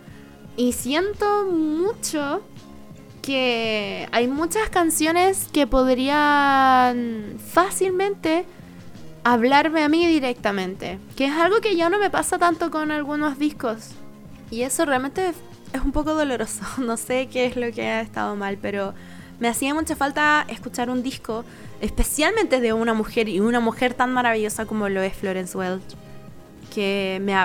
Y 0.56 0.74
siento 0.74 1.46
mucho 1.46 2.42
que 3.24 4.08
hay 4.12 4.28
muchas 4.28 4.70
canciones 4.70 5.48
que 5.52 5.66
podrían 5.66 7.38
fácilmente 7.40 8.46
hablarme 9.24 9.84
a 9.84 9.90
mí 9.90 10.06
directamente. 10.06 11.00
Que 11.16 11.26
es 11.26 11.32
algo 11.32 11.60
que 11.60 11.76
ya 11.76 11.90
no 11.90 11.98
me 11.98 12.12
pasa 12.12 12.38
tanto 12.38 12.70
con 12.70 12.92
algunos 12.92 13.40
discos. 13.40 13.92
Y 14.52 14.62
eso 14.62 14.86
realmente 14.86 15.30
es 15.74 15.82
un 15.82 15.92
poco 15.92 16.14
doloroso. 16.14 16.62
No 16.78 16.98
sé 16.98 17.30
qué 17.32 17.48
es 17.48 17.56
lo 17.56 17.72
que 17.72 17.88
ha 17.88 18.02
estado 18.02 18.36
mal, 18.36 18.60
pero 18.62 18.94
me 19.40 19.48
hacía 19.48 19.74
mucha 19.74 19.96
falta 19.96 20.46
escuchar 20.50 20.92
un 20.92 21.02
disco, 21.02 21.46
especialmente 21.82 22.60
de 22.60 22.74
una 22.74 22.94
mujer 22.94 23.28
y 23.28 23.40
una 23.40 23.60
mujer 23.60 23.96
tan 23.96 24.14
maravillosa 24.14 24.66
como 24.68 24.88
lo 24.88 25.02
es 25.02 25.16
Florence 25.16 25.58
Welch. 25.58 25.96
Que 26.72 27.20
me, 27.24 27.36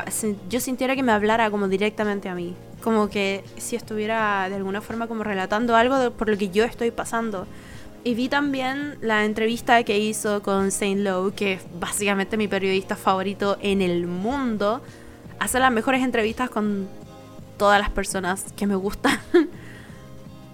yo 0.51 0.61
sintiera 0.61 0.95
que 0.95 1.03
me 1.03 1.13
hablara 1.13 1.51
como 1.51 1.69
directamente 1.69 2.29
a 2.29 2.35
mí 2.35 2.55
como 2.83 3.09
que 3.09 3.45
si 3.57 3.77
estuviera 3.77 4.49
de 4.49 4.57
alguna 4.57 4.81
forma 4.81 5.07
como 5.07 5.25
relatando 5.25 5.77
algo 5.77 6.13
por 6.13 6.29
lo 6.29 6.37
que 6.37 6.51
yo 6.51 6.65
estoy 6.65 6.91
pasando. 6.91 7.47
Y 8.05 8.15
vi 8.15 8.29
también 8.29 8.97
la 9.01 9.25
entrevista 9.25 9.83
que 9.83 9.99
hizo 9.99 10.43
con 10.43 10.71
Saint 10.71 11.01
Lowe, 11.01 11.35
que 11.35 11.55
es 11.55 11.63
básicamente 11.79 12.37
mi 12.37 12.49
periodista 12.49 12.97
favorito 12.97 13.59
en 13.61 13.83
el 13.83 14.07
mundo. 14.07 14.81
Hace 15.41 15.59
las 15.59 15.73
mejores 15.73 16.03
entrevistas 16.03 16.49
con 16.49 16.89
todas 17.57 17.81
las 17.81 17.91
personas 17.91 18.47
que 18.57 18.67
me 18.67 18.77
gustan. 18.77 19.19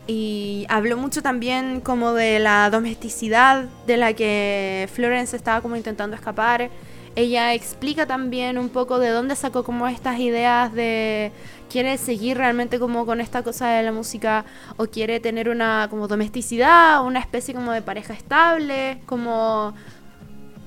y 0.06 0.66
habló 0.68 0.96
mucho 0.96 1.22
también 1.22 1.80
como 1.80 2.12
de 2.12 2.38
la 2.38 2.68
domesticidad 2.70 3.66
de 3.86 3.96
la 3.96 4.14
que 4.14 4.88
Florence 4.92 5.36
estaba 5.36 5.60
como 5.60 5.76
intentando 5.76 6.16
escapar. 6.16 6.70
Ella 7.14 7.54
explica 7.54 8.06
también 8.06 8.58
un 8.58 8.68
poco 8.68 8.98
de 8.98 9.10
dónde 9.10 9.36
sacó 9.36 9.62
como 9.62 9.86
estas 9.86 10.18
ideas 10.18 10.72
de 10.72 11.30
quiere 11.74 11.98
seguir 11.98 12.36
realmente 12.36 12.78
como 12.78 13.04
con 13.04 13.20
esta 13.20 13.42
cosa 13.42 13.66
de 13.66 13.82
la 13.82 13.90
música 13.90 14.44
o 14.76 14.86
quiere 14.86 15.18
tener 15.18 15.48
una 15.48 15.88
como 15.90 16.06
domesticidad, 16.06 17.04
una 17.04 17.18
especie 17.18 17.52
como 17.52 17.72
de 17.72 17.82
pareja 17.82 18.14
estable, 18.14 19.00
como 19.06 19.74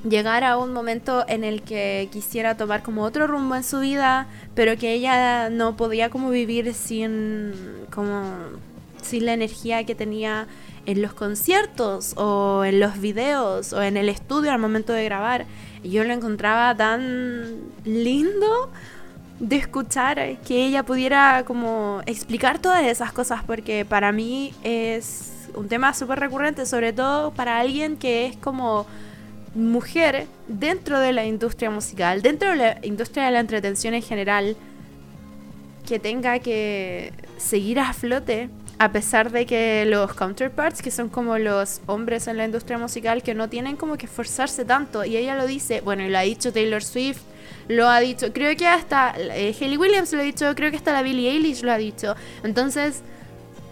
llegar 0.03 0.43
a 0.43 0.57
un 0.57 0.73
momento 0.73 1.23
en 1.29 1.45
el 1.45 1.61
que 1.61 2.09
quisiera 2.11 2.57
tomar 2.57 2.83
como 2.83 3.03
otro 3.03 3.25
rumbo 3.25 3.55
en 3.55 3.63
su 3.63 3.79
vida, 3.79 4.27
pero 4.53 4.75
que 4.75 4.91
ella 4.91 5.49
no 5.49 5.77
podía 5.77 6.09
como 6.09 6.29
vivir 6.29 6.73
sin 6.73 7.53
como 7.89 8.23
sin 9.01 9.27
la 9.27 9.33
energía 9.33 9.85
que 9.85 9.95
tenía 9.95 10.47
en 10.85 11.01
los 11.01 11.13
conciertos 11.13 12.15
o 12.17 12.65
en 12.65 12.81
los 12.81 12.99
videos 12.99 13.71
o 13.71 13.81
en 13.81 13.95
el 13.95 14.09
estudio 14.09 14.51
al 14.51 14.59
momento 14.59 14.91
de 14.91 15.05
grabar. 15.05 15.45
Y 15.83 15.91
yo 15.91 16.03
lo 16.03 16.11
encontraba 16.11 16.75
tan 16.75 17.61
lindo 17.85 18.69
de 19.39 19.55
escuchar 19.57 20.37
que 20.47 20.65
ella 20.65 20.83
pudiera 20.83 21.43
como 21.45 22.01
explicar 22.05 22.59
todas 22.59 22.83
esas 22.83 23.11
cosas 23.11 23.43
porque 23.43 23.85
para 23.85 24.11
mí 24.11 24.53
es 24.63 25.31
un 25.55 25.67
tema 25.67 25.93
súper 25.93 26.19
recurrente, 26.19 26.65
sobre 26.65 26.93
todo 26.93 27.31
para 27.31 27.59
alguien 27.59 27.97
que 27.97 28.25
es 28.25 28.37
como 28.37 28.85
mujer 29.53 30.27
dentro 30.47 30.99
de 30.99 31.13
la 31.13 31.25
industria 31.25 31.69
musical, 31.69 32.21
dentro 32.21 32.51
de 32.51 32.55
la 32.55 32.79
industria 32.83 33.25
de 33.25 33.31
la 33.31 33.39
entretención 33.39 33.93
en 33.93 34.03
general, 34.03 34.55
que 35.87 35.99
tenga 35.99 36.39
que 36.39 37.13
seguir 37.37 37.79
a 37.79 37.93
flote 37.93 38.49
a 38.79 38.91
pesar 38.91 39.31
de 39.31 39.45
que 39.45 39.85
los 39.85 40.13
counterparts, 40.13 40.81
que 40.81 40.91
son 40.91 41.09
como 41.09 41.37
los 41.37 41.81
hombres 41.87 42.27
en 42.27 42.37
la 42.37 42.45
industria 42.45 42.77
musical, 42.77 43.23
que 43.23 43.33
no 43.33 43.49
tienen 43.49 43.75
como 43.75 43.97
que 43.97 44.05
esforzarse 44.05 44.65
tanto, 44.65 45.03
y 45.03 45.17
ella 45.17 45.35
lo 45.35 45.47
dice, 45.47 45.81
bueno, 45.81 46.03
y 46.03 46.09
lo 46.09 46.17
ha 46.17 46.21
dicho 46.21 46.53
Taylor 46.53 46.83
Swift, 46.83 47.21
lo 47.67 47.89
ha 47.89 47.99
dicho, 47.99 48.31
creo 48.33 48.55
que 48.55 48.67
hasta 48.67 49.13
eh, 49.17 49.55
Williams 49.77 50.13
lo 50.13 50.19
ha 50.19 50.23
dicho, 50.23 50.53
creo 50.55 50.71
que 50.71 50.77
hasta 50.77 50.93
la 50.93 51.01
Billie 51.01 51.31
Eilish 51.31 51.63
lo 51.63 51.71
ha 51.71 51.77
dicho. 51.77 52.15
Entonces, 52.43 53.01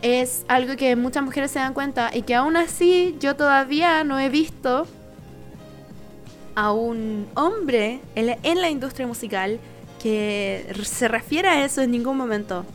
es 0.02 0.46
algo 0.48 0.76
que 0.76 0.96
muchas 0.96 1.24
mujeres 1.24 1.52
se 1.52 1.60
dan 1.60 1.74
cuenta 1.74 2.12
y 2.14 2.24
que 2.24 2.36
aún 2.36 2.58
así 2.58 3.16
yo 3.20 3.36
todavía 3.36 4.04
no 4.04 4.20
he 4.20 4.30
visto 4.30 4.88
a 6.56 6.72
un 6.72 7.28
hombre 7.36 8.02
en 8.16 8.62
la, 8.62 8.70
industria 8.70 9.08
musical 9.08 9.60
que 10.02 10.74
se 10.84 11.08
refiere 11.08 11.48
a 11.48 11.66
eso 11.66 11.82
en 11.82 11.92
ningún 11.92 12.18
momento. 12.18 12.66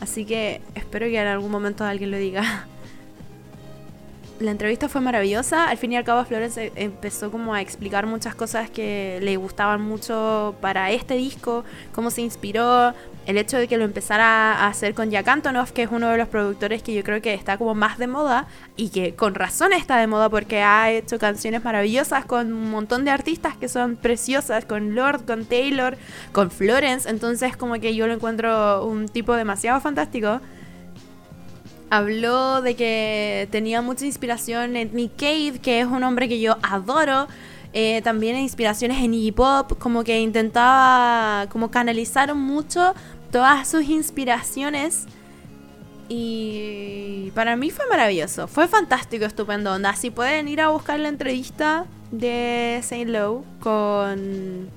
Así 0.00 0.24
que 0.24 0.60
espero 0.74 1.06
que 1.06 1.20
en 1.20 1.26
algún 1.26 1.50
momento 1.50 1.84
alguien 1.84 2.10
lo 2.10 2.16
diga. 2.16 2.66
La 4.40 4.52
entrevista 4.52 4.88
fue 4.88 5.02
maravillosa. 5.02 5.68
Al 5.68 5.76
fin 5.76 5.92
y 5.92 5.98
al 5.98 6.04
cabo, 6.04 6.24
Flores 6.24 6.56
e-, 6.56 6.72
empezó 6.74 7.30
como 7.30 7.52
a 7.52 7.60
explicar 7.60 8.06
muchas 8.06 8.34
cosas 8.34 8.70
que 8.70 9.18
le 9.20 9.36
gustaban 9.36 9.82
mucho 9.82 10.54
para 10.62 10.90
este 10.92 11.14
disco, 11.14 11.62
cómo 11.92 12.10
se 12.10 12.22
inspiró, 12.22 12.94
el 13.26 13.36
hecho 13.36 13.58
de 13.58 13.68
que 13.68 13.76
lo 13.76 13.84
empezara 13.84 14.54
a 14.54 14.68
hacer 14.68 14.94
con 14.94 15.10
Jack 15.10 15.28
Antonoff, 15.28 15.72
que 15.72 15.82
es 15.82 15.90
uno 15.92 16.08
de 16.08 16.16
los 16.16 16.26
productores 16.28 16.82
que 16.82 16.94
yo 16.94 17.04
creo 17.04 17.20
que 17.20 17.34
está 17.34 17.58
como 17.58 17.74
más 17.74 17.98
de 17.98 18.06
moda 18.06 18.46
y 18.76 18.88
que 18.88 19.14
con 19.14 19.34
razón 19.34 19.74
está 19.74 19.98
de 19.98 20.06
moda 20.06 20.30
porque 20.30 20.62
ha 20.62 20.90
hecho 20.90 21.18
canciones 21.18 21.62
maravillosas 21.62 22.24
con 22.24 22.50
un 22.50 22.70
montón 22.70 23.04
de 23.04 23.10
artistas 23.10 23.58
que 23.58 23.68
son 23.68 23.96
preciosas, 23.96 24.64
con 24.64 24.94
Lord, 24.94 25.26
con 25.26 25.44
Taylor, 25.44 25.98
con 26.32 26.50
Florence, 26.50 27.10
entonces 27.10 27.58
como 27.58 27.74
que 27.74 27.94
yo 27.94 28.06
lo 28.06 28.14
encuentro 28.14 28.86
un 28.86 29.06
tipo 29.06 29.34
demasiado 29.34 29.82
fantástico. 29.82 30.40
Habló 31.90 32.62
de 32.62 32.76
que 32.76 33.48
tenía 33.50 33.82
mucha 33.82 34.06
inspiración 34.06 34.76
en 34.76 34.94
Nick 34.94 35.16
Cave, 35.16 35.58
que 35.60 35.80
es 35.80 35.86
un 35.86 36.04
hombre 36.04 36.28
que 36.28 36.40
yo 36.40 36.56
adoro. 36.62 37.26
Eh, 37.72 38.00
también 38.02 38.36
inspiraciones 38.36 39.02
en 39.02 39.12
hip 39.14 39.38
hop, 39.38 39.78
como 39.78 40.02
que 40.04 40.20
intentaba 40.20 41.48
como 41.50 41.70
canalizar 41.70 42.34
mucho 42.34 42.94
todas 43.32 43.68
sus 43.68 43.82
inspiraciones. 43.84 45.06
Y 46.08 47.30
para 47.34 47.54
mí 47.56 47.70
fue 47.70 47.86
maravilloso, 47.88 48.48
fue 48.48 48.66
fantástico, 48.66 49.24
estupendo. 49.24 49.72
Onda, 49.72 49.94
si 49.94 50.10
pueden 50.10 50.48
ir 50.48 50.60
a 50.60 50.68
buscar 50.70 50.98
la 50.98 51.08
entrevista 51.08 51.86
de 52.10 52.80
Saint 52.82 53.10
Lowe 53.10 53.44
con 53.60 54.68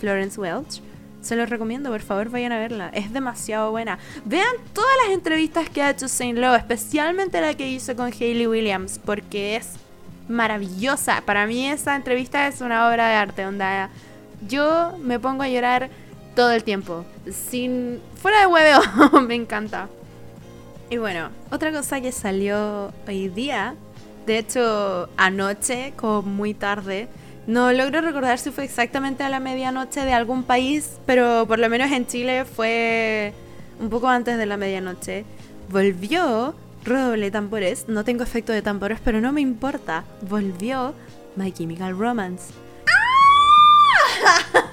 Florence 0.00 0.38
Welch, 0.38 0.82
se 1.22 1.36
los 1.36 1.48
recomiendo, 1.48 1.90
por 1.90 2.02
favor 2.02 2.28
vayan 2.28 2.52
a 2.52 2.58
verla. 2.58 2.90
Es 2.92 3.12
demasiado 3.12 3.70
buena. 3.70 3.98
Vean 4.24 4.54
todas 4.74 4.90
las 5.04 5.14
entrevistas 5.14 5.68
que 5.70 5.82
ha 5.82 5.90
hecho 5.90 6.08
Saint 6.08 6.38
Lowe, 6.38 6.56
especialmente 6.56 7.40
la 7.40 7.54
que 7.54 7.68
hizo 7.68 7.96
con 7.96 8.12
Hayley 8.12 8.46
Williams, 8.46 9.00
porque 9.02 9.56
es 9.56 9.70
maravillosa. 10.28 11.22
Para 11.24 11.46
mí 11.46 11.68
esa 11.68 11.96
entrevista 11.96 12.46
es 12.48 12.60
una 12.60 12.88
obra 12.88 13.08
de 13.08 13.14
arte, 13.14 13.46
onda. 13.46 13.88
Yo 14.48 14.98
me 15.00 15.20
pongo 15.20 15.44
a 15.44 15.48
llorar 15.48 15.88
todo 16.34 16.50
el 16.50 16.64
tiempo. 16.64 17.04
Sin. 17.30 18.00
fuera 18.20 18.40
de 18.40 18.46
hueveo, 18.46 18.80
me 19.26 19.34
encanta. 19.34 19.88
Y 20.90 20.98
bueno, 20.98 21.30
otra 21.50 21.72
cosa 21.72 22.00
que 22.00 22.12
salió 22.12 22.92
hoy 23.06 23.28
día, 23.28 23.76
de 24.26 24.38
hecho 24.38 25.08
anoche, 25.16 25.94
como 25.96 26.22
muy 26.22 26.52
tarde, 26.52 27.08
no 27.46 27.72
logro 27.72 28.00
recordar 28.00 28.38
si 28.38 28.50
fue 28.50 28.64
exactamente 28.64 29.24
a 29.24 29.28
la 29.28 29.40
medianoche 29.40 30.04
de 30.04 30.12
algún 30.12 30.44
país, 30.44 30.98
pero 31.06 31.44
por 31.46 31.58
lo 31.58 31.68
menos 31.68 31.90
en 31.90 32.06
Chile 32.06 32.44
fue 32.44 33.32
un 33.80 33.90
poco 33.90 34.08
antes 34.08 34.38
de 34.38 34.46
la 34.46 34.56
medianoche. 34.56 35.24
Volvió, 35.68 36.54
roble 36.84 37.30
tambores, 37.30 37.88
no 37.88 38.04
tengo 38.04 38.22
efecto 38.22 38.52
de 38.52 38.62
tambores, 38.62 39.00
pero 39.04 39.20
no 39.20 39.32
me 39.32 39.40
importa. 39.40 40.04
Volvió 40.22 40.94
My 41.34 41.50
Chemical 41.50 41.98
Romance. 41.98 42.52
¡Ah! 44.24 44.38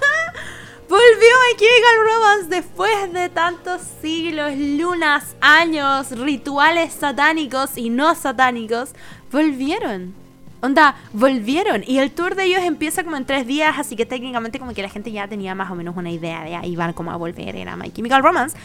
Volvió 0.89 1.29
My 1.47 1.57
Chemical 1.57 1.97
Romance 2.03 2.49
después 2.49 3.13
de 3.13 3.29
tantos 3.29 3.81
siglos, 4.01 4.51
lunas, 4.55 5.35
años, 5.41 6.11
rituales 6.11 6.93
satánicos 6.93 7.77
y 7.77 7.89
no 7.89 8.13
satánicos. 8.15 8.91
Volvieron. 9.31 10.28
Onda, 10.61 10.95
volvieron. 11.13 11.83
Y 11.87 11.99
el 11.99 12.11
tour 12.11 12.35
de 12.35 12.45
ellos 12.45 12.61
empieza 12.63 13.03
como 13.03 13.15
en 13.15 13.25
tres 13.25 13.47
días, 13.47 13.75
así 13.77 13.95
que 13.95 14.05
técnicamente 14.05 14.59
como 14.59 14.73
que 14.73 14.81
la 14.81 14.89
gente 14.89 15.11
ya 15.11 15.27
tenía 15.27 15.55
más 15.55 15.71
o 15.71 15.75
menos 15.75 15.95
una 15.95 16.11
idea 16.11 16.43
de 16.43 16.55
ahí 16.55 16.75
van 16.75 16.93
como 16.93 17.11
a 17.11 17.15
volver, 17.15 17.55
era 17.55 17.75
My 17.75 17.91
Chemical 17.91 18.23
Romance. 18.23 18.57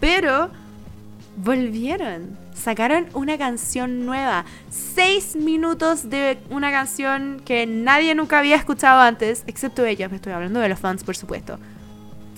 Pero 0.00 0.50
volvieron. 1.36 2.38
Sacaron 2.54 3.06
una 3.14 3.36
canción 3.38 4.06
nueva. 4.06 4.44
Seis 4.70 5.36
minutos 5.36 6.08
de 6.08 6.38
una 6.50 6.70
canción 6.70 7.42
que 7.44 7.66
nadie 7.66 8.14
nunca 8.14 8.38
había 8.38 8.56
escuchado 8.56 9.00
antes, 9.00 9.44
excepto 9.46 9.84
ellos. 9.84 10.10
Me 10.10 10.16
estoy 10.16 10.32
hablando 10.32 10.60
de 10.60 10.68
los 10.68 10.78
fans, 10.78 11.04
por 11.04 11.16
supuesto. 11.16 11.58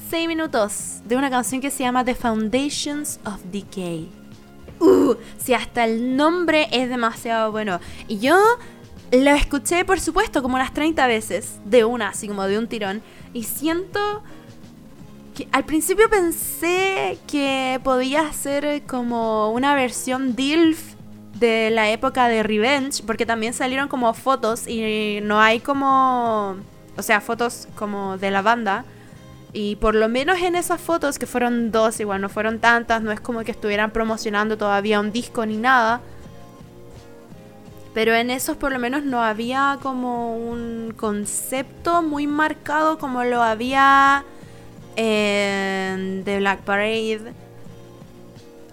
Seis 0.08 0.28
minutos 0.28 1.00
de 1.04 1.16
una 1.16 1.30
canción 1.30 1.60
que 1.60 1.70
se 1.70 1.82
llama 1.82 2.04
The 2.04 2.14
Foundations 2.14 3.20
of 3.24 3.40
Decay. 3.50 4.08
Uh, 4.80 5.14
si 5.38 5.54
hasta 5.54 5.84
el 5.84 6.16
nombre 6.16 6.68
es 6.72 6.88
demasiado 6.88 7.52
bueno. 7.52 7.80
Y 8.08 8.18
yo 8.18 8.36
lo 9.22 9.30
escuché, 9.30 9.84
por 9.84 10.00
supuesto, 10.00 10.42
como 10.42 10.56
unas 10.56 10.72
30 10.72 11.06
veces, 11.06 11.58
de 11.64 11.84
una, 11.84 12.08
así 12.08 12.28
como 12.28 12.44
de 12.44 12.58
un 12.58 12.68
tirón. 12.68 13.02
Y 13.32 13.44
siento 13.44 14.22
al 15.50 15.64
principio 15.64 16.08
pensé 16.08 17.18
que 17.26 17.80
podía 17.82 18.32
ser 18.32 18.82
como 18.86 19.50
una 19.50 19.74
versión 19.74 20.36
DILF 20.36 20.94
de 21.38 21.70
la 21.70 21.90
época 21.90 22.28
de 22.28 22.42
Revenge, 22.42 23.02
porque 23.04 23.26
también 23.26 23.52
salieron 23.52 23.88
como 23.88 24.12
fotos 24.14 24.68
y 24.68 25.18
no 25.22 25.40
hay 25.40 25.58
como, 25.60 26.56
o 26.96 27.02
sea, 27.02 27.20
fotos 27.20 27.66
como 27.74 28.16
de 28.18 28.30
la 28.30 28.42
banda. 28.42 28.84
Y 29.52 29.76
por 29.76 29.94
lo 29.94 30.08
menos 30.08 30.40
en 30.40 30.56
esas 30.56 30.80
fotos, 30.80 31.18
que 31.18 31.26
fueron 31.26 31.70
dos, 31.70 32.00
igual 32.00 32.20
no 32.20 32.28
fueron 32.28 32.58
tantas, 32.58 33.02
no 33.02 33.12
es 33.12 33.20
como 33.20 33.42
que 33.44 33.52
estuvieran 33.52 33.90
promocionando 33.90 34.56
todavía 34.56 35.00
un 35.00 35.12
disco 35.12 35.46
ni 35.46 35.56
nada. 35.56 36.00
Pero 37.94 38.12
en 38.14 38.30
esos 38.30 38.56
por 38.56 38.72
lo 38.72 38.78
menos 38.80 39.04
no 39.04 39.22
había 39.22 39.78
como 39.80 40.36
un 40.36 40.92
concepto 40.96 42.02
muy 42.02 42.26
marcado 42.26 42.98
como 42.98 43.22
lo 43.22 43.40
había 43.40 44.24
en 44.96 46.22
The 46.24 46.38
Black 46.38 46.60
Parade 46.62 47.32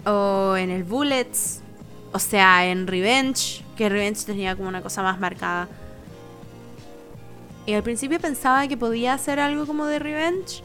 o 0.04 0.56
en 0.56 0.70
el 0.70 0.82
Bullets, 0.82 1.60
o 2.12 2.18
sea, 2.18 2.66
en 2.66 2.88
Revenge, 2.88 3.64
que 3.76 3.88
Revenge 3.88 4.24
tenía 4.26 4.56
como 4.56 4.68
una 4.68 4.82
cosa 4.82 5.02
más 5.02 5.20
marcada. 5.20 5.68
Y 7.64 7.74
al 7.74 7.84
principio 7.84 8.18
pensaba 8.18 8.66
que 8.66 8.76
podía 8.76 9.14
hacer 9.14 9.38
algo 9.38 9.66
como 9.66 9.86
de 9.86 10.00
Revenge, 10.00 10.64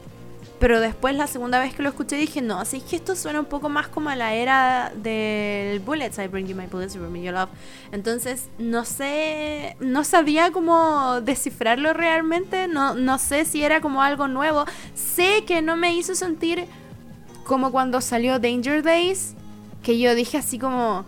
pero 0.58 0.80
después 0.80 1.14
la 1.14 1.26
segunda 1.28 1.60
vez 1.60 1.74
que 1.74 1.82
lo 1.82 1.90
escuché 1.90 2.16
dije, 2.16 2.42
no, 2.42 2.58
así 2.58 2.80
que 2.80 2.96
esto 2.96 3.14
suena 3.14 3.38
un 3.38 3.46
poco 3.46 3.68
más 3.68 3.86
como 3.86 4.10
a 4.10 4.16
la 4.16 4.34
era 4.34 4.92
del 4.96 5.78
Bullets, 5.80 6.18
I 6.18 6.26
bring 6.26 6.46
you 6.46 6.56
my 6.56 6.66
bullets, 6.66 6.94
you 6.94 7.00
bring 7.00 7.12
me 7.12 7.22
your 7.22 7.34
love. 7.34 7.48
Entonces, 7.92 8.48
no 8.58 8.84
sé, 8.84 9.76
no 9.78 10.02
sabía 10.02 10.50
cómo 10.50 11.20
descifrarlo 11.20 11.92
realmente, 11.92 12.66
no, 12.66 12.94
no 12.94 13.18
sé 13.18 13.44
si 13.44 13.62
era 13.62 13.80
como 13.80 14.02
algo 14.02 14.26
nuevo. 14.26 14.64
Sé 14.94 15.44
que 15.46 15.62
no 15.62 15.76
me 15.76 15.94
hizo 15.94 16.16
sentir 16.16 16.66
como 17.44 17.70
cuando 17.70 18.00
salió 18.00 18.40
Danger 18.40 18.82
Days, 18.82 19.34
que 19.82 19.98
yo 19.98 20.14
dije 20.14 20.38
así 20.38 20.58
como... 20.58 21.04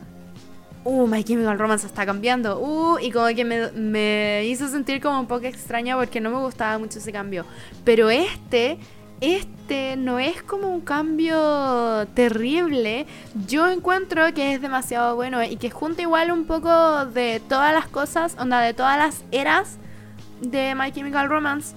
Uh, 0.82 1.06
My 1.06 1.22
Chemical 1.22 1.58
Romance 1.58 1.86
está 1.86 2.06
cambiando. 2.06 2.58
Uh, 2.58 2.98
y 2.98 3.10
como 3.10 3.26
que 3.26 3.44
me, 3.44 3.70
me 3.72 4.46
hizo 4.46 4.66
sentir 4.66 5.02
como 5.02 5.20
un 5.20 5.26
poco 5.26 5.44
extraña 5.44 5.94
porque 5.94 6.22
no 6.22 6.30
me 6.30 6.38
gustaba 6.38 6.78
mucho 6.78 7.00
ese 7.00 7.12
cambio. 7.12 7.44
Pero 7.84 8.08
este 8.08 8.78
este 9.20 9.96
no 9.96 10.18
es 10.18 10.42
como 10.42 10.68
un 10.68 10.80
cambio 10.80 12.06
terrible. 12.14 13.06
Yo 13.46 13.68
encuentro 13.68 14.32
que 14.34 14.54
es 14.54 14.62
demasiado 14.62 15.16
bueno 15.16 15.42
y 15.42 15.56
que 15.56 15.70
junta 15.70 16.02
igual 16.02 16.30
un 16.30 16.44
poco 16.44 17.06
de 17.06 17.40
todas 17.48 17.72
las 17.72 17.86
cosas, 17.86 18.36
onda, 18.38 18.60
de 18.60 18.74
todas 18.74 18.98
las 18.98 19.24
eras 19.30 19.78
de 20.40 20.74
My 20.74 20.90
Chemical 20.92 21.28
Romance 21.28 21.74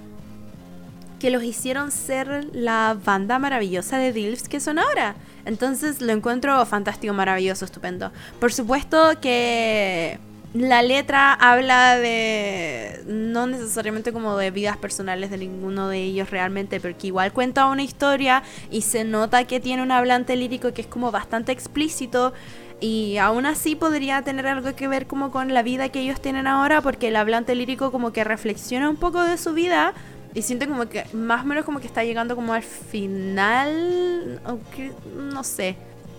que 1.24 1.30
los 1.30 1.42
hicieron 1.42 1.90
ser 1.92 2.50
la 2.52 2.98
banda 3.02 3.40
maravillosa 3.40 3.98
de 3.98 4.12
Dilfs 4.12 4.50
que 4.50 4.60
son 4.60 4.78
ahora. 4.78 5.16
Entonces 5.46 6.02
lo 6.02 6.12
encuentro 6.12 6.66
fantástico, 6.66 7.14
maravilloso, 7.14 7.64
estupendo. 7.64 8.12
Por 8.42 8.52
supuesto 8.52 9.14
que 9.22 10.20
la 10.54 10.84
letra 10.84 11.34
habla 11.34 11.98
de 11.98 13.02
no 13.08 13.48
necesariamente 13.48 14.14
como 14.14 14.38
de 14.38 14.52
vidas 14.52 14.78
personales 14.78 15.32
de 15.32 15.38
ninguno 15.38 15.90
de 15.90 15.98
ellos 16.04 16.30
realmente, 16.30 16.80
porque 16.80 17.08
igual 17.08 17.34
cuenta 17.34 17.66
una 17.66 17.82
historia 17.82 18.44
y 18.70 18.82
se 18.82 19.04
nota 19.04 19.46
que 19.46 19.60
tiene 19.60 19.82
un 19.82 19.92
hablante 19.92 20.36
lírico 20.36 20.72
que 20.74 20.82
es 20.82 20.88
como 20.88 21.12
bastante 21.12 21.52
explícito 21.52 22.34
y 22.80 23.18
aún 23.18 23.48
así 23.48 23.76
podría 23.76 24.22
tener 24.22 24.46
algo 24.46 24.76
que 24.76 24.88
ver 24.88 25.08
como 25.08 25.32
con 25.32 25.54
la 25.54 25.64
vida 25.64 25.90
que 25.90 26.02
ellos 26.02 26.22
tienen 26.22 26.46
ahora, 26.46 26.82
porque 26.82 27.08
el 27.08 27.16
hablante 27.16 27.56
lírico 27.56 27.92
como 27.92 28.14
que 28.14 28.24
reflexiona 28.24 28.90
un 28.90 28.98
poco 28.98 29.24
de 29.24 29.38
su 29.38 29.54
vida 29.54 29.94
y 30.36 30.44
siente 30.44 30.68
como 30.68 30.88
que 30.88 31.06
más 31.14 31.44
o 31.44 31.46
menos 31.46 31.66
como 31.66 31.80
que 31.80 31.88
está 31.88 32.04
llegando 32.04 32.36
como 32.36 32.54
al 32.54 32.64
final, 32.64 34.40
aunque 34.46 34.92
no 35.16 35.44
sé, 35.44 35.78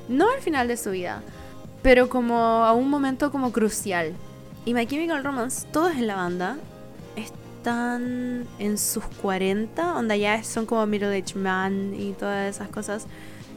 no 0.09 0.29
al 0.31 0.41
final 0.41 0.67
de 0.67 0.77
su 0.77 0.91
vida 0.91 1.23
pero 1.85 2.09
como 2.09 2.65
a 2.65 2.73
un 2.73 2.89
momento 2.89 3.31
como 3.31 3.53
crucial. 3.53 4.15
Y 4.65 4.73
My 4.73 4.87
Chemical 4.87 5.23
Romance, 5.23 5.67
todos 5.71 5.93
en 5.93 6.07
la 6.07 6.17
banda, 6.17 6.57
están 7.15 8.47
en 8.59 8.79
sus 8.79 9.05
40, 9.21 9.83
donde 9.93 10.19
ya 10.19 10.43
son 10.45 10.65
como 10.65 10.87
Middle 10.87 11.15
Age 11.15 11.39
Man 11.39 11.95
y 11.95 12.13
todas 12.13 12.57
esas 12.57 12.71
cosas. 12.71 13.07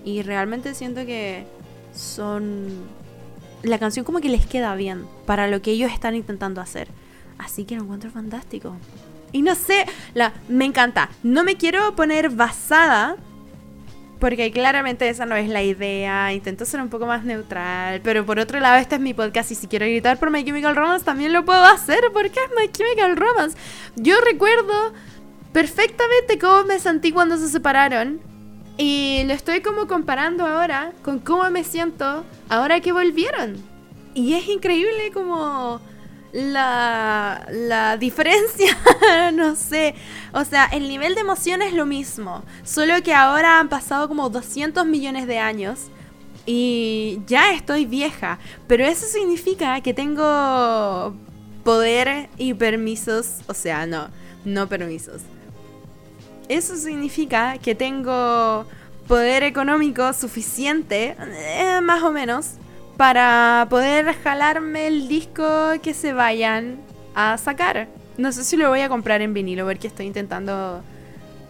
Y 0.04 0.24
realmente 0.24 0.74
siento 0.74 1.06
que 1.06 1.48
son 1.94 2.84
la 3.64 3.80
canción 3.80 4.04
como 4.04 4.20
que 4.20 4.28
les 4.28 4.46
queda 4.46 4.76
bien 4.76 5.06
para 5.26 5.48
lo 5.48 5.62
que 5.62 5.72
ellos 5.72 5.90
están 5.94 6.14
intentando 6.14 6.60
hacer. 6.60 6.90
Así 7.38 7.64
que 7.64 7.78
lo 7.78 7.84
encuentro 7.84 8.12
fantástico. 8.12 8.76
Y 9.32 9.42
no 9.42 9.56
sé, 9.56 9.86
la, 10.14 10.34
me 10.50 10.66
encanta. 10.66 11.12
No 11.24 11.46
me 11.46 11.56
quiero 11.56 11.96
poner 11.96 12.30
basada 12.30 13.16
porque 14.20 14.52
claramente 14.52 15.08
esa 15.08 15.26
no 15.26 15.36
es 15.36 15.50
la 15.50 15.64
idea. 15.64 16.34
Intento 16.34 16.66
ser 16.66 16.82
un 16.82 16.90
poco 16.90 17.06
más 17.06 17.24
neutral. 17.24 18.02
Pero 18.04 18.26
por 18.26 18.40
otro 18.40 18.60
lado, 18.60 18.78
este 18.78 18.96
es 18.96 19.02
mi 19.02 19.14
podcast. 19.14 19.52
Y 19.52 19.56
si 19.56 19.68
quiero 19.68 19.86
gritar 19.86 20.18
por 20.18 20.32
My 20.32 20.44
Chemical 20.44 20.76
Romance, 20.76 21.06
también 21.06 21.34
lo 21.34 21.46
puedo 21.46 21.64
hacer. 21.64 22.00
Porque 22.14 22.40
es 22.40 22.52
My 22.60 22.72
Chemical 22.72 23.16
Romance. 23.16 23.58
Yo 23.96 24.16
recuerdo 24.22 24.94
perfectamente 25.54 26.40
cómo 26.40 26.64
me 26.64 26.80
sentí 26.80 27.12
cuando 27.12 27.38
se 27.38 27.50
separaron. 27.50 28.20
Y 28.78 29.24
lo 29.26 29.34
estoy 29.34 29.62
como 29.62 29.88
comparando 29.88 30.46
ahora 30.46 30.92
con 31.04 31.20
cómo 31.20 31.50
me 31.50 31.64
siento 31.64 32.26
ahora 32.50 32.80
que 32.80 32.92
volvieron. 32.92 33.56
Y 34.14 34.34
es 34.34 34.48
increíble 34.48 35.12
como 35.14 35.80
la, 36.32 37.46
la 37.50 37.98
diferencia, 37.98 38.78
no 39.34 39.56
sé. 39.56 39.96
O 40.34 40.44
sea, 40.44 40.66
el 40.66 40.88
nivel 40.88 41.16
de 41.16 41.22
emoción 41.22 41.62
es 41.62 41.74
lo 41.74 41.86
mismo, 41.86 42.44
solo 42.64 43.02
que 43.04 43.14
ahora 43.14 43.60
han 43.60 43.70
pasado 43.70 44.08
como 44.08 44.30
200 44.30 44.86
millones 44.86 45.28
de 45.28 45.40
años 45.40 45.88
y 46.46 47.20
ya 47.28 47.52
estoy 47.52 47.86
vieja, 47.86 48.40
pero 48.68 48.86
eso 48.86 49.06
significa 49.06 49.82
que 49.82 49.94
tengo 49.94 51.14
poder 51.64 52.30
y 52.38 52.54
permisos, 52.54 53.40
o 53.48 53.54
sea, 53.54 53.86
no, 53.86 54.08
no 54.46 54.68
permisos. 54.68 55.22
Eso 56.48 56.78
significa 56.78 57.58
que 57.58 57.76
tengo 57.76 58.66
poder 59.08 59.44
económico 59.44 60.14
suficiente, 60.14 61.18
eh, 61.20 61.82
más 61.82 62.04
o 62.04 62.12
menos, 62.12 62.54
para 62.98 63.68
poder 63.70 64.14
jalarme 64.24 64.88
el 64.88 65.08
disco 65.08 65.46
que 65.84 65.94
se 65.94 66.14
vayan 66.14 66.78
a 67.14 67.38
sacar. 67.38 67.88
No 68.18 68.32
sé 68.32 68.44
si 68.44 68.58
lo 68.58 68.70
voy 68.70 68.82
a 68.82 68.90
comprar 68.90 69.22
en 69.22 69.34
vinilo 69.34 69.66
porque 69.66 69.88
estoy 69.88 70.08
intentando 70.08 70.82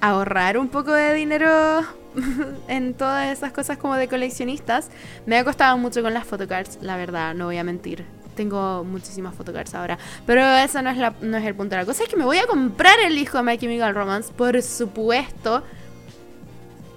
ahorrar 0.01 0.57
un 0.57 0.67
poco 0.67 0.91
de 0.91 1.13
dinero 1.13 1.81
en 2.67 2.93
todas 2.93 3.31
esas 3.31 3.53
cosas 3.53 3.77
como 3.77 3.95
de 3.95 4.09
coleccionistas. 4.09 4.89
Me 5.25 5.37
ha 5.37 5.45
costado 5.45 5.77
mucho 5.77 6.01
con 6.03 6.13
las 6.13 6.25
photocards, 6.25 6.79
la 6.81 6.97
verdad, 6.97 7.33
no 7.33 7.45
voy 7.45 7.57
a 7.57 7.63
mentir. 7.63 8.03
Tengo 8.35 8.83
muchísimas 8.83 9.33
photocards 9.33 9.73
ahora. 9.73 9.97
Pero 10.25 10.45
eso 10.45 10.81
no 10.81 10.89
es, 10.89 10.97
no 11.21 11.37
es 11.37 11.45
el 11.45 11.55
punto. 11.55 11.75
La 11.77 11.85
cosa 11.85 12.03
es 12.03 12.09
que 12.09 12.17
me 12.17 12.25
voy 12.25 12.37
a 12.37 12.45
comprar 12.45 12.99
el 12.99 13.15
disco 13.15 13.37
de 13.37 13.43
My 13.43 13.57
Chemical 13.57 13.95
Romance, 13.95 14.31
por 14.33 14.61
supuesto. 14.61 15.63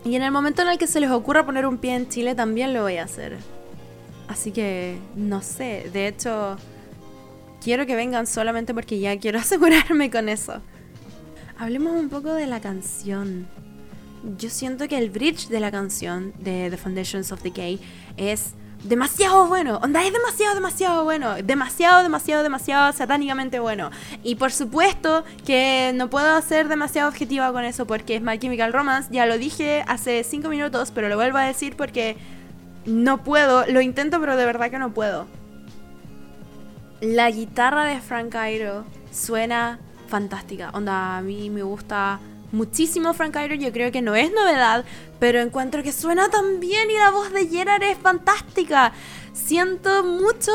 Y 0.04 0.16
en 0.16 0.22
el 0.22 0.32
momento 0.32 0.62
en 0.62 0.68
el 0.68 0.78
que 0.78 0.86
se 0.86 0.98
les 1.00 1.10
ocurra 1.10 1.46
poner 1.46 1.66
un 1.66 1.78
pie 1.78 1.94
en 1.94 2.08
Chile, 2.08 2.34
también 2.34 2.74
lo 2.74 2.82
voy 2.82 2.96
a 2.96 3.04
hacer. 3.04 3.38
Así 4.30 4.52
que 4.52 4.96
no 5.16 5.42
sé, 5.42 5.90
de 5.92 6.06
hecho 6.06 6.56
quiero 7.60 7.84
que 7.84 7.96
vengan 7.96 8.28
solamente 8.28 8.72
porque 8.72 9.00
ya 9.00 9.18
quiero 9.18 9.38
asegurarme 9.40 10.08
con 10.08 10.28
eso. 10.28 10.62
Hablemos 11.58 11.94
un 11.94 12.08
poco 12.08 12.32
de 12.32 12.46
la 12.46 12.60
canción. 12.60 13.48
Yo 14.38 14.48
siento 14.48 14.86
que 14.86 14.98
el 14.98 15.10
bridge 15.10 15.48
de 15.48 15.58
la 15.58 15.72
canción 15.72 16.32
de 16.38 16.70
The 16.70 16.76
Foundations 16.76 17.32
of 17.32 17.42
Decay 17.42 17.80
es 18.16 18.54
demasiado 18.84 19.48
bueno. 19.48 19.80
Onda, 19.82 20.06
es 20.06 20.12
demasiado, 20.12 20.54
demasiado 20.54 21.02
bueno. 21.02 21.34
Demasiado, 21.42 22.04
demasiado, 22.04 22.44
demasiado 22.44 22.92
satánicamente 22.92 23.58
bueno. 23.58 23.90
Y 24.22 24.36
por 24.36 24.52
supuesto 24.52 25.24
que 25.44 25.90
no 25.96 26.08
puedo 26.08 26.40
ser 26.42 26.68
demasiado 26.68 27.08
objetiva 27.08 27.52
con 27.52 27.64
eso 27.64 27.84
porque 27.84 28.14
es 28.14 28.22
My 28.22 28.38
Chemical 28.38 28.72
Romance. 28.72 29.08
Ya 29.12 29.26
lo 29.26 29.38
dije 29.38 29.82
hace 29.88 30.22
5 30.22 30.48
minutos, 30.48 30.92
pero 30.94 31.08
lo 31.08 31.16
vuelvo 31.16 31.38
a 31.38 31.42
decir 31.42 31.74
porque 31.76 32.16
no 32.86 33.22
puedo, 33.22 33.66
lo 33.66 33.80
intento, 33.80 34.20
pero 34.20 34.36
de 34.36 34.46
verdad 34.46 34.70
que 34.70 34.78
no 34.78 34.92
puedo. 34.92 35.26
La 37.00 37.30
guitarra 37.30 37.84
de 37.84 38.00
Frank 38.00 38.34
Iroh 38.34 38.84
suena 39.10 39.78
fantástica. 40.08 40.70
Onda, 40.74 41.16
a 41.16 41.22
mí 41.22 41.50
me 41.50 41.62
gusta 41.62 42.20
muchísimo 42.52 43.14
Frank 43.14 43.36
Iroh. 43.36 43.56
Yo 43.56 43.72
creo 43.72 43.92
que 43.92 44.02
no 44.02 44.14
es 44.14 44.32
novedad, 44.32 44.84
pero 45.18 45.40
encuentro 45.40 45.82
que 45.82 45.92
suena 45.92 46.28
tan 46.28 46.60
bien 46.60 46.90
y 46.90 46.98
la 46.98 47.10
voz 47.10 47.32
de 47.32 47.46
Gerard 47.46 47.82
es 47.82 47.98
fantástica. 47.98 48.92
Siento 49.32 50.02
mucho. 50.04 50.52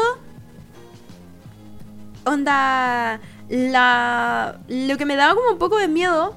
Onda, 2.26 3.20
la. 3.50 4.60
Lo 4.68 4.98
que 4.98 5.06
me 5.06 5.16
daba 5.16 5.36
como 5.36 5.52
un 5.52 5.60
poco 5.60 5.78
de 5.78 5.88
miedo 5.88 6.36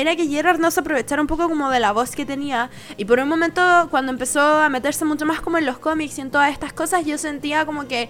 era 0.00 0.14
que 0.14 0.28
Gerard 0.28 0.60
no 0.60 0.70
se 0.70 0.78
aprovechara 0.78 1.20
un 1.20 1.26
poco 1.26 1.48
como 1.48 1.70
de 1.70 1.80
la 1.80 1.90
voz 1.90 2.14
que 2.14 2.24
tenía. 2.24 2.70
Y 2.96 3.04
por 3.04 3.18
un 3.18 3.28
momento, 3.28 3.60
cuando 3.90 4.12
empezó 4.12 4.40
a 4.40 4.68
meterse 4.68 5.04
mucho 5.04 5.26
más 5.26 5.40
como 5.40 5.58
en 5.58 5.66
los 5.66 5.78
cómics 5.78 6.18
y 6.18 6.20
en 6.20 6.30
todas 6.30 6.52
estas 6.52 6.72
cosas, 6.72 7.04
yo 7.04 7.18
sentía 7.18 7.66
como 7.66 7.88
que 7.88 8.08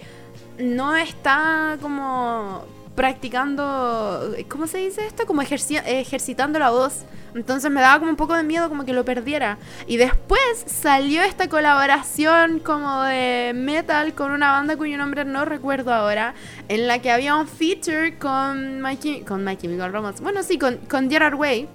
no 0.58 0.94
está 0.96 1.78
como 1.80 2.62
practicando, 2.98 4.34
¿cómo 4.48 4.66
se 4.66 4.78
dice 4.78 5.06
esto? 5.06 5.24
Como 5.24 5.40
ejercitando 5.40 6.58
la 6.58 6.70
voz. 6.70 7.04
Entonces 7.32 7.70
me 7.70 7.80
daba 7.80 8.00
como 8.00 8.10
un 8.10 8.16
poco 8.16 8.34
de 8.34 8.42
miedo 8.42 8.68
como 8.68 8.84
que 8.84 8.92
lo 8.92 9.04
perdiera. 9.04 9.56
Y 9.86 9.98
después 9.98 10.64
salió 10.66 11.22
esta 11.22 11.48
colaboración 11.48 12.58
como 12.58 13.04
de 13.04 13.52
metal 13.54 14.14
con 14.14 14.32
una 14.32 14.50
banda 14.50 14.76
cuyo 14.76 14.98
nombre 14.98 15.24
no 15.24 15.44
recuerdo 15.44 15.94
ahora, 15.94 16.34
en 16.66 16.88
la 16.88 16.98
que 16.98 17.12
había 17.12 17.36
un 17.36 17.46
feature 17.46 18.18
con 18.18 18.80
Mikey, 18.80 19.20
con 19.20 19.44
My 19.44 19.56
Chemical 19.56 19.92
Romance. 19.92 20.20
Bueno, 20.20 20.42
sí, 20.42 20.58
con, 20.58 20.78
con 20.78 21.08
Gerard 21.08 21.36
Way. 21.36 21.68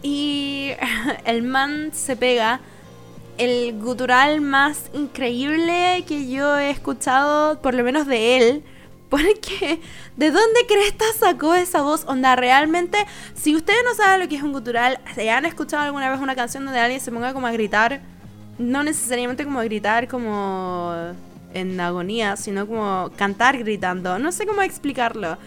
Y 0.00 0.70
el 1.26 1.42
man 1.42 1.90
se 1.92 2.16
pega 2.16 2.60
el 3.36 3.78
gutural 3.78 4.40
más 4.40 4.88
increíble 4.94 6.04
que 6.08 6.30
yo 6.30 6.56
he 6.56 6.70
escuchado, 6.70 7.60
por 7.60 7.74
lo 7.74 7.84
menos 7.84 8.06
de 8.06 8.38
él 8.38 8.64
porque, 9.08 9.80
¿de 10.16 10.30
dónde 10.30 10.66
Cresta 10.66 11.04
sacó 11.18 11.54
esa 11.54 11.82
voz? 11.82 12.04
Onda, 12.06 12.36
realmente, 12.36 12.98
si 13.34 13.54
ustedes 13.54 13.80
no 13.84 13.94
saben 13.94 14.20
lo 14.20 14.28
que 14.28 14.36
es 14.36 14.42
un 14.42 14.52
gutural, 14.52 14.98
si 15.14 15.28
han 15.28 15.44
escuchado 15.44 15.84
alguna 15.84 16.10
vez 16.10 16.20
una 16.20 16.34
canción 16.34 16.64
donde 16.64 16.80
alguien 16.80 17.00
se 17.00 17.12
ponga 17.12 17.32
como 17.32 17.46
a 17.46 17.52
gritar, 17.52 18.00
no 18.58 18.82
necesariamente 18.82 19.44
como 19.44 19.60
a 19.60 19.64
gritar 19.64 20.08
como 20.08 20.94
en 21.52 21.80
agonía, 21.80 22.36
sino 22.36 22.66
como 22.66 23.10
cantar 23.16 23.58
gritando. 23.58 24.18
No 24.18 24.32
sé 24.32 24.46
cómo 24.46 24.62
explicarlo. 24.62 25.38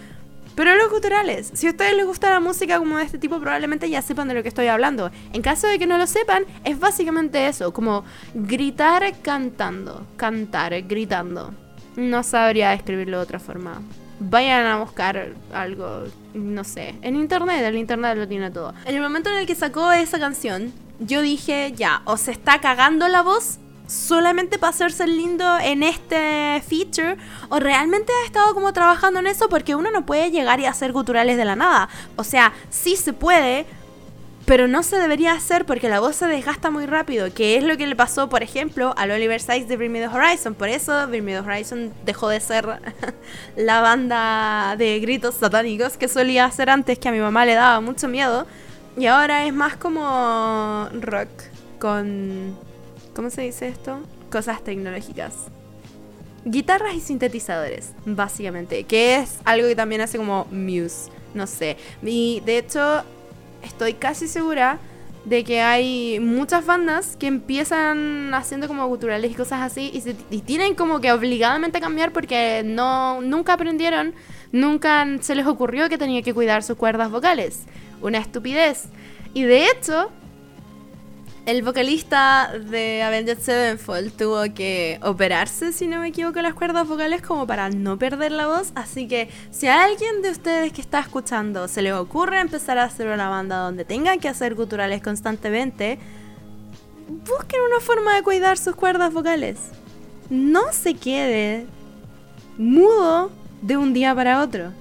Pero 0.55 0.75
los 0.75 0.89
guturales, 0.89 1.51
si 1.53 1.67
a 1.67 1.69
ustedes 1.69 1.95
les 1.95 2.05
gusta 2.05 2.31
la 2.31 2.39
música 2.39 2.79
como 2.79 2.97
de 2.97 3.03
este 3.03 3.19
tipo, 3.19 3.39
probablemente 3.39 3.89
ya 3.91 4.01
sepan 4.01 4.27
de 4.27 4.33
lo 4.33 4.41
que 4.41 4.49
estoy 4.49 4.67
hablando. 4.67 5.11
En 5.31 5.43
caso 5.43 5.67
de 5.67 5.77
que 5.77 5.85
no 5.85 5.99
lo 5.99 6.07
sepan, 6.07 6.45
es 6.63 6.79
básicamente 6.79 7.47
eso, 7.47 7.71
como 7.71 8.03
gritar 8.33 9.03
cantando, 9.21 10.07
cantar 10.15 10.81
gritando. 10.81 11.53
No 11.97 12.21
sabría 12.21 12.69
describirlo 12.69 13.17
de 13.17 13.23
otra 13.23 13.39
forma. 13.39 13.81
Vayan 14.19 14.67
a 14.67 14.77
buscar 14.77 15.33
algo, 15.51 16.03
no 16.35 16.63
sé, 16.63 16.95
en 17.01 17.15
internet, 17.15 17.63
el 17.65 17.75
internet 17.75 18.17
lo 18.17 18.27
tiene 18.27 18.51
todo. 18.51 18.73
En 18.85 18.95
el 18.95 19.01
momento 19.01 19.29
en 19.29 19.37
el 19.37 19.47
que 19.47 19.55
sacó 19.55 19.91
esa 19.91 20.19
canción, 20.19 20.71
yo 20.99 21.21
dije, 21.21 21.73
ya, 21.75 22.03
o 22.05 22.17
se 22.17 22.31
está 22.31 22.61
cagando 22.61 23.07
la 23.07 23.23
voz 23.23 23.57
solamente 23.87 24.59
para 24.59 24.69
hacerse 24.69 25.07
lindo 25.07 25.57
en 25.59 25.81
este 25.81 26.61
feature 26.67 27.17
o 27.49 27.59
realmente 27.59 28.11
ha 28.21 28.25
estado 28.25 28.53
como 28.53 28.73
trabajando 28.73 29.19
en 29.19 29.27
eso 29.27 29.49
porque 29.49 29.75
uno 29.75 29.91
no 29.91 30.05
puede 30.05 30.29
llegar 30.29 30.59
y 30.59 30.65
hacer 30.65 30.91
guturales 30.91 31.37
de 31.37 31.45
la 31.45 31.55
nada. 31.55 31.89
O 32.15 32.23
sea, 32.23 32.53
sí 32.69 32.95
se 32.95 33.13
puede, 33.13 33.65
pero 34.47 34.69
no 34.69 34.81
se 34.81 34.97
debería 34.97 35.33
hacer 35.33 35.65
porque 35.65 35.89
la 35.89 35.99
voz 35.99 36.15
se 36.15 36.25
desgasta 36.25 36.71
muy 36.71 36.85
rápido, 36.85 37.33
que 37.33 37.57
es 37.57 37.65
lo 37.65 37.75
que 37.75 37.85
le 37.85 37.97
pasó, 37.97 38.29
por 38.29 38.43
ejemplo, 38.43 38.93
al 38.95 39.11
Oliver 39.11 39.41
Sykes 39.41 39.67
de 39.67 39.75
Bring 39.75 40.07
Horizon. 40.07 40.55
Por 40.55 40.69
eso 40.69 41.05
Bring 41.09 41.35
Horizon 41.35 41.93
dejó 42.05 42.29
de 42.29 42.39
ser 42.39 42.65
la 43.57 43.81
banda 43.81 44.77
de 44.77 45.01
gritos 45.01 45.35
satánicos 45.35 45.97
que 45.97 46.07
solía 46.07 46.45
hacer 46.45 46.69
antes, 46.69 46.97
que 46.97 47.09
a 47.09 47.11
mi 47.11 47.19
mamá 47.19 47.45
le 47.45 47.55
daba 47.55 47.81
mucho 47.81 48.07
miedo. 48.07 48.47
Y 48.97 49.07
ahora 49.07 49.45
es 49.45 49.53
más 49.53 49.75
como 49.75 50.87
rock 50.93 51.27
con... 51.77 52.57
¿Cómo 53.13 53.29
se 53.29 53.41
dice 53.41 53.67
esto? 53.67 53.99
Cosas 54.31 54.63
tecnológicas. 54.63 55.35
Guitarras 56.45 56.95
y 56.95 57.01
sintetizadores, 57.01 57.91
básicamente, 58.05 58.85
que 58.85 59.17
es 59.17 59.39
algo 59.43 59.67
que 59.67 59.75
también 59.75 59.99
hace 59.99 60.17
como 60.17 60.45
Muse, 60.51 61.11
no 61.33 61.47
sé. 61.47 61.75
Y 62.01 62.41
de 62.45 62.59
hecho, 62.59 63.03
estoy 63.63 63.93
casi 63.93 64.27
segura 64.27 64.79
de 65.25 65.43
que 65.43 65.61
hay 65.61 66.21
muchas 66.21 66.65
bandas 66.65 67.17
que 67.17 67.27
empiezan 67.27 68.33
haciendo 68.33 68.67
como 68.69 68.87
culturales 68.87 69.29
y 69.29 69.33
cosas 69.33 69.61
así 69.61 69.91
y, 70.29 70.39
tienen 70.41 70.73
como 70.73 71.01
que 71.01 71.11
obligadamente 71.11 71.81
cambiar 71.81 72.13
porque 72.13 72.61
no 72.63 73.19
nunca 73.21 73.53
aprendieron, 73.53 74.13
nunca 74.53 75.05
se 75.19 75.35
les 75.35 75.45
ocurrió 75.45 75.89
que 75.89 75.97
tenía 75.97 76.21
que 76.21 76.33
cuidar 76.33 76.63
sus 76.63 76.77
cuerdas 76.77 77.11
vocales. 77.11 77.63
Una 78.01 78.19
estupidez. 78.19 78.85
Y 79.33 79.43
de 79.43 79.65
hecho, 79.65 80.11
el 81.47 81.63
vocalista 81.63 82.51
de 82.59 83.01
Avenged 83.03 83.39
Sevenfold 83.39 84.11
tuvo 84.17 84.53
que 84.53 84.99
operarse, 85.01 85.71
si 85.71 85.87
no 85.87 86.01
me 86.01 86.09
equivoco, 86.09 86.41
las 86.41 86.53
cuerdas 86.53 86.85
vocales 86.85 87.21
como 87.21 87.47
para 87.47 87.69
no 87.69 87.97
perder 87.97 88.33
la 88.33 88.47
voz. 88.47 88.73
Así 88.75 89.07
que 89.07 89.29
si 89.49 89.67
a 89.67 89.85
alguien 89.85 90.21
de 90.21 90.31
ustedes 90.31 90.73
que 90.73 90.81
está 90.81 90.99
escuchando 90.99 91.69
se 91.69 91.81
le 91.81 91.93
ocurre 91.93 92.41
empezar 92.41 92.77
a 92.77 92.83
hacer 92.83 93.07
una 93.07 93.29
banda 93.29 93.59
donde 93.59 93.85
tengan 93.85 94.19
que 94.19 94.27
hacer 94.27 94.55
guturales 94.55 95.01
constantemente, 95.01 95.99
busquen 97.07 97.61
una 97.61 97.79
forma 97.79 98.15
de 98.15 98.23
cuidar 98.23 98.57
sus 98.57 98.75
cuerdas 98.75 99.13
vocales. 99.13 99.57
No 100.29 100.73
se 100.73 100.95
quede 100.95 101.65
mudo 102.57 103.31
de 103.61 103.77
un 103.77 103.93
día 103.93 104.13
para 104.13 104.41
otro. 104.41 104.73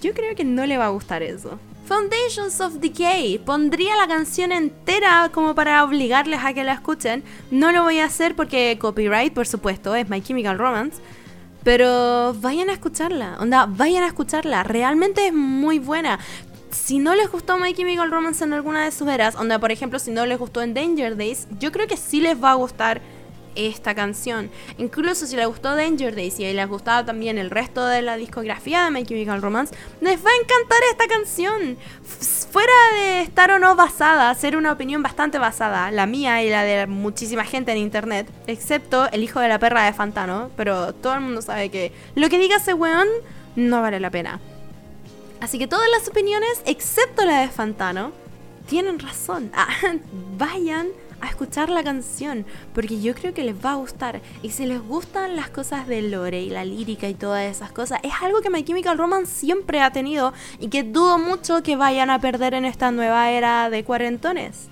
Yo 0.00 0.14
creo 0.14 0.36
que 0.36 0.44
no 0.44 0.64
le 0.64 0.78
va 0.78 0.86
a 0.86 0.90
gustar 0.90 1.24
eso. 1.24 1.58
Foundations 1.92 2.58
of 2.62 2.80
Decay. 2.80 3.36
Pondría 3.36 3.94
la 3.96 4.08
canción 4.08 4.50
entera 4.50 5.28
como 5.30 5.54
para 5.54 5.84
obligarles 5.84 6.40
a 6.42 6.54
que 6.54 6.64
la 6.64 6.72
escuchen. 6.72 7.22
No 7.50 7.70
lo 7.70 7.82
voy 7.82 7.98
a 7.98 8.06
hacer 8.06 8.34
porque 8.34 8.78
copyright, 8.80 9.34
por 9.34 9.46
supuesto, 9.46 9.94
es 9.94 10.08
My 10.08 10.22
Chemical 10.22 10.56
Romance. 10.56 11.02
Pero 11.62 12.32
vayan 12.40 12.70
a 12.70 12.72
escucharla. 12.72 13.36
Onda, 13.40 13.66
vayan 13.66 14.04
a 14.04 14.06
escucharla. 14.06 14.62
Realmente 14.62 15.26
es 15.26 15.34
muy 15.34 15.78
buena. 15.78 16.18
Si 16.70 16.98
no 16.98 17.14
les 17.14 17.30
gustó 17.30 17.58
My 17.58 17.74
Chemical 17.74 18.10
Romance 18.10 18.42
en 18.42 18.54
alguna 18.54 18.86
de 18.86 18.90
sus 18.90 19.06
eras, 19.08 19.34
onda, 19.34 19.58
por 19.58 19.70
ejemplo, 19.70 19.98
si 19.98 20.12
no 20.12 20.24
les 20.24 20.38
gustó 20.38 20.62
en 20.62 20.72
Danger 20.72 21.18
Days, 21.18 21.46
yo 21.60 21.72
creo 21.72 21.86
que 21.88 21.98
sí 21.98 22.22
les 22.22 22.42
va 22.42 22.52
a 22.52 22.54
gustar 22.54 23.02
esta 23.54 23.94
canción. 23.94 24.50
Incluso 24.78 25.26
si 25.26 25.36
les 25.36 25.46
gustó 25.46 25.74
Danger 25.74 26.14
Days 26.14 26.38
y 26.40 26.52
les 26.52 26.68
gustaba 26.68 27.04
también 27.04 27.38
el 27.38 27.50
resto 27.50 27.86
de 27.86 28.02
la 28.02 28.16
discografía 28.16 28.84
de 28.84 28.90
My 28.90 29.04
Chemical 29.04 29.42
Romance, 29.42 29.74
les 30.00 30.18
va 30.24 30.30
a 30.30 30.42
encantar 30.42 30.78
esta 30.90 31.06
canción. 31.06 31.76
Fuera 32.50 32.72
de 32.94 33.22
estar 33.22 33.50
o 33.50 33.58
no 33.58 33.74
basada, 33.76 34.34
ser 34.34 34.56
una 34.56 34.72
opinión 34.72 35.02
bastante 35.02 35.38
basada, 35.38 35.90
la 35.90 36.06
mía 36.06 36.42
y 36.42 36.50
la 36.50 36.62
de 36.64 36.86
muchísima 36.86 37.44
gente 37.44 37.72
en 37.72 37.78
internet, 37.78 38.28
excepto 38.46 39.10
el 39.10 39.22
hijo 39.22 39.40
de 39.40 39.48
la 39.48 39.58
perra 39.58 39.84
de 39.84 39.92
Fantano, 39.92 40.50
pero 40.56 40.92
todo 40.92 41.14
el 41.14 41.20
mundo 41.20 41.42
sabe 41.42 41.70
que 41.70 41.92
lo 42.14 42.28
que 42.28 42.38
diga 42.38 42.56
ese 42.56 42.74
weón 42.74 43.08
no 43.56 43.80
vale 43.80 44.00
la 44.00 44.10
pena. 44.10 44.40
Así 45.40 45.58
que 45.58 45.66
todas 45.66 45.88
las 45.90 46.06
opiniones, 46.08 46.62
excepto 46.66 47.24
la 47.24 47.40
de 47.40 47.48
Fantano, 47.48 48.12
tienen 48.66 48.98
razón. 48.98 49.50
Ah, 49.54 49.68
vayan 50.38 50.88
a 51.22 51.28
escuchar 51.28 51.70
la 51.70 51.82
canción, 51.82 52.44
porque 52.74 53.00
yo 53.00 53.14
creo 53.14 53.32
que 53.32 53.44
les 53.44 53.54
va 53.54 53.72
a 53.72 53.76
gustar. 53.76 54.20
Y 54.42 54.50
si 54.50 54.66
les 54.66 54.82
gustan 54.82 55.36
las 55.36 55.48
cosas 55.48 55.86
de 55.86 56.02
Lore 56.02 56.42
y 56.42 56.50
la 56.50 56.64
lírica 56.64 57.08
y 57.08 57.14
todas 57.14 57.44
esas 57.50 57.72
cosas, 57.72 58.00
es 58.02 58.12
algo 58.20 58.42
que 58.42 58.50
My 58.50 58.62
Chemical 58.62 58.98
Romance 58.98 59.32
siempre 59.32 59.80
ha 59.80 59.90
tenido 59.90 60.34
y 60.58 60.68
que 60.68 60.82
dudo 60.82 61.18
mucho 61.18 61.62
que 61.62 61.76
vayan 61.76 62.10
a 62.10 62.20
perder 62.20 62.54
en 62.54 62.64
esta 62.64 62.90
nueva 62.90 63.30
era 63.30 63.70
de 63.70 63.84
cuarentones. 63.84 64.68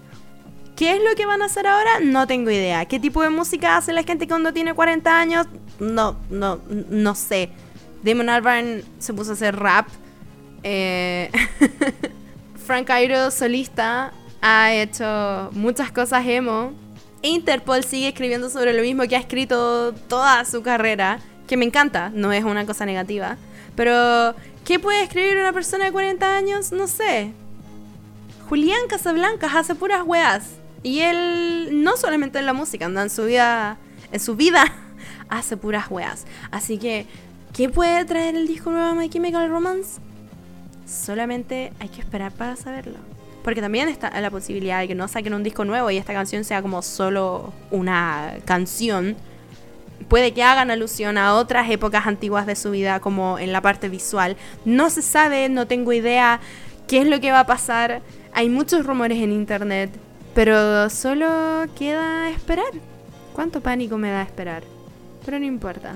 ¿Qué 0.76 0.96
es 0.96 1.02
lo 1.02 1.14
que 1.14 1.26
van 1.26 1.42
a 1.42 1.46
hacer 1.46 1.66
ahora? 1.66 2.00
No 2.02 2.26
tengo 2.26 2.50
idea. 2.50 2.84
¿Qué 2.86 2.98
tipo 2.98 3.22
de 3.22 3.30
música 3.30 3.76
hace 3.76 3.92
la 3.92 4.02
gente 4.02 4.26
cuando 4.26 4.52
tiene 4.52 4.74
40 4.74 5.18
años? 5.18 5.46
No, 5.78 6.16
no, 6.30 6.60
no 6.68 7.14
sé. 7.14 7.50
Damon 8.02 8.28
Albarn 8.28 8.82
se 8.98 9.14
puso 9.14 9.30
a 9.30 9.34
hacer 9.34 9.56
rap. 9.56 9.88
Eh... 10.62 11.30
Frank 12.70 12.88
Iroh 12.88 13.32
solista 13.32 14.12
ha 14.40 14.72
hecho 14.72 15.50
muchas 15.52 15.92
cosas 15.92 16.26
emo. 16.26 16.72
Interpol 17.22 17.84
sigue 17.84 18.08
escribiendo 18.08 18.48
sobre 18.48 18.72
lo 18.72 18.82
mismo 18.82 19.02
que 19.04 19.16
ha 19.16 19.20
escrito 19.20 19.92
toda 20.08 20.44
su 20.44 20.62
carrera, 20.62 21.18
que 21.46 21.56
me 21.56 21.66
encanta, 21.66 22.10
no 22.14 22.32
es 22.32 22.44
una 22.44 22.64
cosa 22.64 22.86
negativa. 22.86 23.36
Pero, 23.76 24.34
¿qué 24.64 24.78
puede 24.78 25.02
escribir 25.02 25.36
una 25.36 25.52
persona 25.52 25.84
de 25.84 25.92
40 25.92 26.36
años? 26.36 26.72
No 26.72 26.86
sé. 26.86 27.32
Julián 28.48 28.88
Casablancas 28.88 29.54
hace 29.54 29.74
puras 29.74 30.02
weas. 30.04 30.44
Y 30.82 31.00
él, 31.00 31.82
no 31.82 31.96
solamente 31.96 32.38
en 32.38 32.46
la 32.46 32.54
música, 32.54 32.86
anda 32.86 33.02
en 33.02 33.10
su 33.10 33.24
vida, 33.26 33.76
en 34.12 34.20
su 34.20 34.34
vida, 34.34 34.64
hace 35.28 35.56
puras 35.56 35.90
weas. 35.90 36.26
Así 36.50 36.78
que, 36.78 37.06
¿qué 37.52 37.68
puede 37.68 38.04
traer 38.06 38.34
el 38.34 38.46
disco 38.46 38.70
nuevo 38.70 38.88
de 38.88 38.94
My 38.94 39.10
Chemical 39.10 39.50
Romance? 39.50 40.00
Solamente 40.86 41.72
hay 41.78 41.90
que 41.90 42.00
esperar 42.00 42.32
para 42.32 42.56
saberlo. 42.56 42.98
Porque 43.42 43.60
también 43.60 43.88
está 43.88 44.20
la 44.20 44.30
posibilidad 44.30 44.80
de 44.80 44.88
que 44.88 44.94
no 44.94 45.08
saquen 45.08 45.34
un 45.34 45.42
disco 45.42 45.64
nuevo 45.64 45.90
y 45.90 45.96
esta 45.96 46.12
canción 46.12 46.44
sea 46.44 46.62
como 46.62 46.82
solo 46.82 47.52
una 47.70 48.34
canción. 48.44 49.16
Puede 50.08 50.32
que 50.32 50.42
hagan 50.42 50.70
alusión 50.70 51.18
a 51.18 51.34
otras 51.34 51.70
épocas 51.70 52.06
antiguas 52.06 52.46
de 52.46 52.56
su 52.56 52.70
vida, 52.70 53.00
como 53.00 53.38
en 53.38 53.52
la 53.52 53.60
parte 53.60 53.88
visual. 53.88 54.36
No 54.64 54.90
se 54.90 55.02
sabe, 55.02 55.48
no 55.48 55.66
tengo 55.66 55.92
idea 55.92 56.40
qué 56.88 56.98
es 56.98 57.06
lo 57.06 57.20
que 57.20 57.32
va 57.32 57.40
a 57.40 57.46
pasar. 57.46 58.02
Hay 58.32 58.48
muchos 58.48 58.84
rumores 58.84 59.18
en 59.18 59.32
internet, 59.32 59.90
pero 60.34 60.90
solo 60.90 61.64
queda 61.78 62.30
esperar. 62.30 62.72
¿Cuánto 63.32 63.60
pánico 63.60 63.96
me 63.96 64.10
da 64.10 64.22
esperar? 64.22 64.64
Pero 65.24 65.38
no 65.38 65.46
importa. 65.46 65.94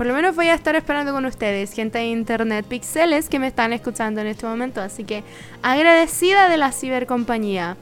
Por 0.00 0.06
lo 0.06 0.14
menos 0.14 0.34
voy 0.34 0.46
a 0.46 0.54
estar 0.54 0.74
esperando 0.76 1.12
con 1.12 1.26
ustedes, 1.26 1.74
gente 1.74 1.98
de 1.98 2.06
internet 2.06 2.64
pixeles 2.66 3.28
que 3.28 3.38
me 3.38 3.48
están 3.48 3.74
escuchando 3.74 4.22
en 4.22 4.28
este 4.28 4.46
momento. 4.46 4.80
Así 4.80 5.04
que 5.04 5.22
agradecida 5.60 6.48
de 6.48 6.56
la 6.56 6.72
cibercompañía. 6.72 7.76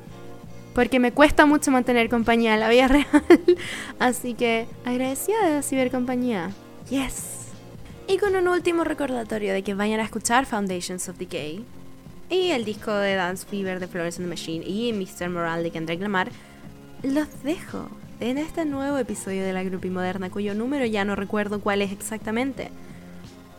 Porque 0.74 0.98
me 0.98 1.12
cuesta 1.12 1.46
mucho 1.46 1.70
mantener 1.70 2.08
compañía 2.08 2.54
en 2.54 2.58
la 2.58 2.70
vida 2.70 2.88
real. 2.88 3.06
Así 4.00 4.34
que 4.34 4.66
agradecida 4.84 5.46
de 5.46 5.54
la 5.54 5.62
cibercompañía. 5.62 6.50
Yes. 6.90 7.52
Y 8.08 8.18
con 8.18 8.34
un 8.34 8.48
último 8.48 8.82
recordatorio 8.82 9.52
de 9.52 9.62
que 9.62 9.74
vayan 9.74 10.00
a 10.00 10.02
escuchar 10.02 10.44
Foundations 10.44 11.08
of 11.08 11.18
Decay. 11.18 11.64
Y 12.30 12.50
el 12.50 12.64
disco 12.64 12.92
de 12.92 13.14
Dance 13.14 13.46
Fever 13.46 13.78
de 13.78 13.86
Florence 13.86 14.20
and 14.20 14.26
the 14.26 14.30
Machine. 14.30 14.64
Y 14.66 14.92
Mr. 14.92 15.30
Moral 15.30 15.62
de 15.62 15.70
Kendrick 15.70 16.00
Lamar. 16.00 16.30
Los 17.04 17.44
dejo 17.44 17.88
en 18.20 18.38
este 18.38 18.64
nuevo 18.64 18.98
episodio 18.98 19.44
de 19.44 19.52
la 19.52 19.62
Grupi 19.62 19.90
Moderna, 19.90 20.30
cuyo 20.30 20.54
número 20.54 20.84
ya 20.84 21.04
no 21.04 21.14
recuerdo 21.14 21.60
cuál 21.60 21.82
es 21.82 21.92
exactamente. 21.92 22.70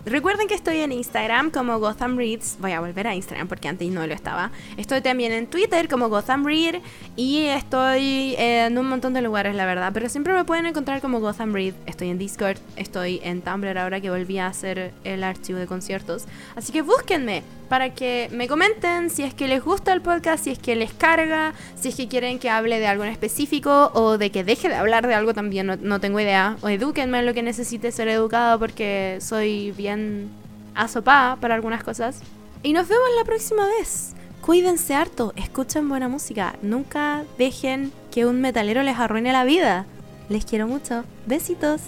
Recuerden 0.05 0.47
que 0.47 0.55
estoy 0.55 0.77
en 0.77 0.93
Instagram 0.93 1.51
como 1.51 1.77
Gotham 1.79 2.17
Reads. 2.17 2.57
Voy 2.61 2.71
a 2.71 2.79
volver 2.79 3.05
a 3.05 3.15
Instagram 3.15 3.47
porque 3.47 3.67
antes 3.67 3.89
no 3.89 4.07
lo 4.07 4.13
estaba. 4.13 4.49
Estoy 4.77 5.01
también 5.01 5.33
en 5.33 5.45
Twitter 5.45 5.89
como 5.89 6.07
Gotham 6.07 6.45
Read. 6.45 6.75
Y 7.17 7.45
estoy 7.47 8.33
en 8.37 8.77
un 8.77 8.87
montón 8.87 9.13
de 9.13 9.21
lugares, 9.21 9.55
la 9.55 9.65
verdad. 9.65 9.91
Pero 9.93 10.07
siempre 10.07 10.33
me 10.33 10.45
pueden 10.45 10.65
encontrar 10.65 11.01
como 11.01 11.19
Gotham 11.19 11.53
Read. 11.53 11.73
Estoy 11.85 12.09
en 12.09 12.17
Discord. 12.17 12.57
Estoy 12.77 13.19
en 13.23 13.41
Tumblr 13.41 13.77
ahora 13.77 13.99
que 13.99 14.09
volví 14.09 14.39
a 14.39 14.47
hacer 14.47 14.93
el 15.03 15.23
archivo 15.23 15.59
de 15.59 15.67
conciertos. 15.67 16.25
Así 16.55 16.71
que 16.71 16.81
búsquenme 16.81 17.43
para 17.69 17.93
que 17.93 18.27
me 18.31 18.47
comenten 18.47 19.09
si 19.09 19.23
es 19.23 19.33
que 19.33 19.47
les 19.47 19.63
gusta 19.63 19.93
el 19.93 20.01
podcast, 20.01 20.43
si 20.43 20.49
es 20.49 20.59
que 20.59 20.75
les 20.75 20.91
carga, 20.91 21.53
si 21.79 21.89
es 21.89 21.95
que 21.95 22.07
quieren 22.07 22.39
que 22.39 22.49
hable 22.49 22.79
de 22.79 22.87
algo 22.87 23.03
en 23.03 23.11
específico 23.11 23.91
o 23.93 24.17
de 24.17 24.31
que 24.31 24.43
deje 24.43 24.67
de 24.67 24.75
hablar 24.75 25.07
de 25.07 25.13
algo 25.13 25.33
también, 25.33 25.79
no, 25.79 25.99
tengo 25.99 26.19
idea. 26.19 26.57
O 26.61 26.69
edúquenme 26.69 27.19
en 27.19 27.25
lo 27.25 27.33
que 27.33 27.43
necesite 27.43 27.91
ser 27.91 28.07
educado 28.09 28.59
porque 28.59 29.19
soy 29.21 29.71
bien 29.71 30.29
asopada 30.75 31.35
para 31.35 31.55
algunas 31.55 31.83
cosas. 31.83 32.21
Y 32.63 32.73
nos 32.73 32.87
vemos 32.87 33.07
la 33.17 33.23
próxima 33.23 33.65
vez. 33.77 34.13
Cuídense 34.41 34.95
harto, 34.95 35.33
escuchen 35.35 35.87
buena 35.87 36.07
música, 36.07 36.55
nunca 36.61 37.23
dejen 37.37 37.91
que 38.09 38.25
un 38.25 38.41
metalero 38.41 38.81
les 38.83 38.97
arruine 38.97 39.31
la 39.31 39.43
vida. 39.43 39.85
Les 40.27 40.45
quiero 40.45 40.67
mucho. 40.67 41.03
Besitos. 41.25 41.81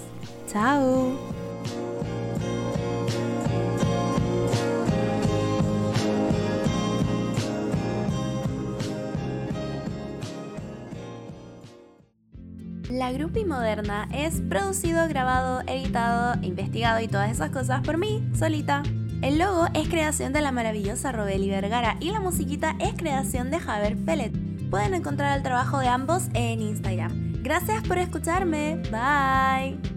Chao. 0.52 1.41
La 13.02 13.12
Grupi 13.12 13.46
Moderna 13.46 14.08
es 14.14 14.42
producido, 14.42 15.08
grabado, 15.08 15.62
editado, 15.66 16.40
investigado 16.44 17.00
y 17.00 17.08
todas 17.08 17.32
esas 17.32 17.50
cosas 17.50 17.82
por 17.82 17.98
mí, 17.98 18.24
solita. 18.38 18.84
El 19.24 19.40
logo 19.40 19.66
es 19.74 19.90
creación 19.90 20.34
de 20.34 20.42
la 20.42 20.52
maravillosa 20.52 21.12
Robeli 21.12 21.50
Vergara 21.50 21.98
y 22.00 22.12
la 22.12 22.20
musiquita 22.20 22.76
es 22.78 22.94
creación 22.94 23.50
de 23.50 23.60
Javier 23.60 23.98
Pellet. 24.06 24.34
Pueden 24.70 24.94
encontrar 24.94 25.36
el 25.36 25.42
trabajo 25.42 25.80
de 25.80 25.88
ambos 25.88 26.28
en 26.36 26.62
Instagram. 26.62 27.42
Gracias 27.42 27.82
por 27.88 27.98
escucharme. 27.98 28.76
Bye. 28.92 29.91